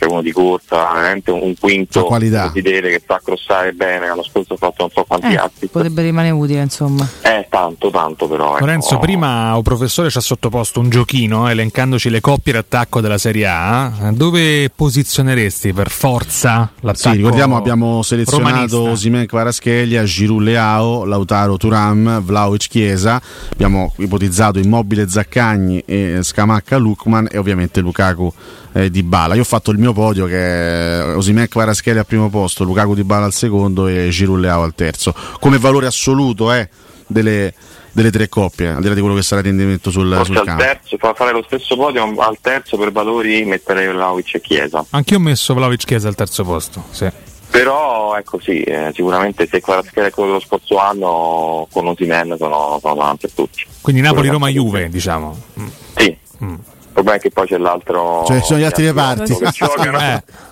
C'è 0.00 0.06
uno 0.06 0.22
di 0.22 0.32
corsa, 0.32 0.92
veramente 0.94 1.30
un, 1.30 1.52
quinto 1.60 2.00
C'ha 2.00 2.06
qualità. 2.06 2.50
che 2.52 3.02
sa 3.06 3.20
crossare 3.22 3.72
bene, 3.72 4.06
l'anno 4.06 4.22
scorso 4.22 4.54
ha 4.54 4.56
fatto 4.56 4.76
non 4.78 4.88
so 4.90 5.04
quanti 5.04 5.26
Eh, 5.26 5.36
assist. 5.36 5.66
potrebbe 5.66 6.00
rimanere 6.00 6.32
utile, 6.32 6.62
insomma. 6.62 7.06
Eh, 7.20 7.46
tanto, 7.50 7.90
tanto 7.90 8.26
però. 8.26 8.52
ecco. 8.54 8.60
Lorenzo, 8.64 8.98
prima 8.98 9.54
un 9.54 9.62
professore 9.62 10.08
ci 10.08 10.16
ha 10.16 10.22
sottoposto 10.22 10.80
un 10.80 10.88
giochino 10.88 11.48
elencandoci 11.48 12.08
le 12.08 12.22
coppie 12.22 12.54
d'attacco 12.54 13.02
della 13.02 13.18
Serie 13.18 13.46
A. 13.46 14.10
Dove 14.14 14.70
posizioneresti 14.74 15.74
per 15.74 15.90
forza 15.90 16.70
l'attacco? 16.80 17.10
Sì, 17.10 17.16
ricordiamo 17.18 17.58
abbiamo 17.58 18.02
selezionato? 18.02 18.88
Osimen 18.88 19.26
Kvaratskhelia, 19.26 20.02
Giroud 20.04 20.40
Leao, 20.40 21.04
Lautaro 21.04 21.58
Turam, 21.58 22.22
Vlaovic 22.22 22.68
Chiesa, 22.68 23.20
abbiamo 23.52 23.92
ipotizzato 23.98 24.58
Immobile 24.58 25.10
Zaccagni 25.10 25.82
e 25.84 26.20
Scamacca 26.22 26.78
Lukman 26.78 27.28
e 27.30 27.36
ovviamente 27.36 27.80
Lukaku 27.80 28.32
eh, 28.72 28.90
di 28.90 29.02
Bala. 29.02 29.34
Io 29.34 29.40
ho 29.40 29.44
fatto 29.44 29.70
il 29.72 29.78
mio 29.78 29.89
podio 29.92 30.26
che 30.26 30.36
è 30.36 31.14
Osimen 31.14 31.48
Kvaratskhelia 31.48 32.00
al 32.00 32.06
primo 32.06 32.28
posto, 32.28 32.64
Lukaku 32.64 32.94
di 32.94 33.04
Bala 33.04 33.26
al 33.26 33.32
secondo 33.32 33.86
e 33.86 34.08
Giroud 34.08 34.40
Leao 34.40 34.62
al 34.62 34.74
terzo. 34.74 35.14
Come 35.38 35.58
valore 35.58 35.86
assoluto 35.86 36.52
eh, 36.52 36.68
delle, 37.06 37.52
delle 37.92 38.10
tre 38.10 38.28
coppie, 38.28 38.68
al 38.68 38.80
di 38.80 38.88
là 38.88 38.94
di 38.94 39.00
quello 39.00 39.16
che 39.16 39.22
sarà 39.22 39.40
il 39.40 39.46
rendimento 39.46 39.90
sul, 39.90 40.08
Forse 40.08 40.24
sul 40.24 40.36
al 40.38 40.44
campo. 40.44 40.62
terzo, 40.62 40.96
fa 40.98 41.14
fare 41.14 41.32
lo 41.32 41.42
stesso 41.44 41.76
podio, 41.76 42.14
al 42.18 42.38
terzo 42.40 42.76
per 42.76 42.92
valori 42.92 43.44
metterei 43.44 43.88
Vlaovic 43.88 44.34
e 44.34 44.40
Chiesa. 44.40 44.84
Anch'io 44.90 45.16
ho 45.16 45.20
messo 45.20 45.54
Vlaovic 45.54 45.84
Chiesa 45.84 46.08
al 46.08 46.14
terzo 46.14 46.44
posto. 46.44 46.84
Sì. 46.90 47.08
Però 47.50 48.16
ecco 48.16 48.38
sì, 48.40 48.62
eh, 48.62 48.92
sicuramente 48.94 49.48
se 49.50 49.60
Kvaratskhelia 49.60 50.08
è 50.08 50.12
quello 50.12 50.28
dello 50.28 50.40
scorso 50.40 50.78
anno 50.78 51.66
con 51.72 51.88
Osimen 51.88 52.36
sono, 52.38 52.78
sono 52.80 52.94
davanti 52.94 53.26
a 53.26 53.30
tutti. 53.34 53.66
Quindi 53.80 54.02
Napoli-Roma-Juve, 54.02 54.88
diciamo. 54.88 55.36
Mm. 55.58 55.66
Sì. 55.96 56.16
Il 56.42 56.58
problema 56.92 57.16
è 57.16 57.20
che 57.20 57.30
poi 57.30 57.46
c'è 57.46 57.58
l'altro. 57.58 58.24
Cioè, 58.26 58.40
ci 58.40 58.46
sono 58.46 58.58
gli 58.60 58.64
altri 58.64 58.84
reparti. 58.86 59.32
Eh, 59.32 59.52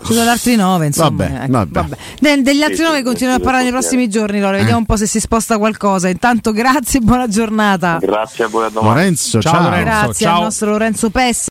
Ci 0.05 0.13
sono 0.15 0.31
altri 0.31 0.57
nove, 0.57 0.87
insomma. 0.87 1.27
Vabbè, 1.27 1.43
ecco, 1.45 1.67
vabbè. 1.71 1.97
De- 2.21 2.43
degli 2.43 2.63
altri 2.63 2.77
Sì, 2.77 2.83
nove 2.83 2.97
sì, 2.99 3.03
continuiamo 3.03 3.37
sì, 3.37 3.41
a 3.41 3.45
parlare 3.45 3.65
sì, 3.67 3.71
nei 3.71 3.83
sì. 3.83 3.89
prossimi 3.89 4.09
giorni, 4.09 4.41
Lore. 4.41 4.59
Vediamo 4.59 4.79
un 4.79 4.87
po' 4.87 4.97
se 4.97 5.07
si 5.07 5.21
sposta 5.21 5.59
qualcosa. 5.59 6.09
Intanto 6.09 6.53
grazie 6.53 7.01
e 7.01 7.03
buona 7.03 7.29
giornata. 7.29 7.99
Grazie 8.01 8.45
a 8.45 8.49
voi 8.49 8.67
a 8.67 8.69
domani. 8.69 8.95
Lorenzo, 8.95 9.41
Ciao, 9.41 9.53
ciao. 9.53 9.63
Lorenzo. 9.63 9.85
Grazie 9.85 10.27
ciao. 10.27 10.37
al 10.37 10.43
nostro 10.43 10.71
Lorenzo 10.71 11.11
Pessi. 11.11 11.47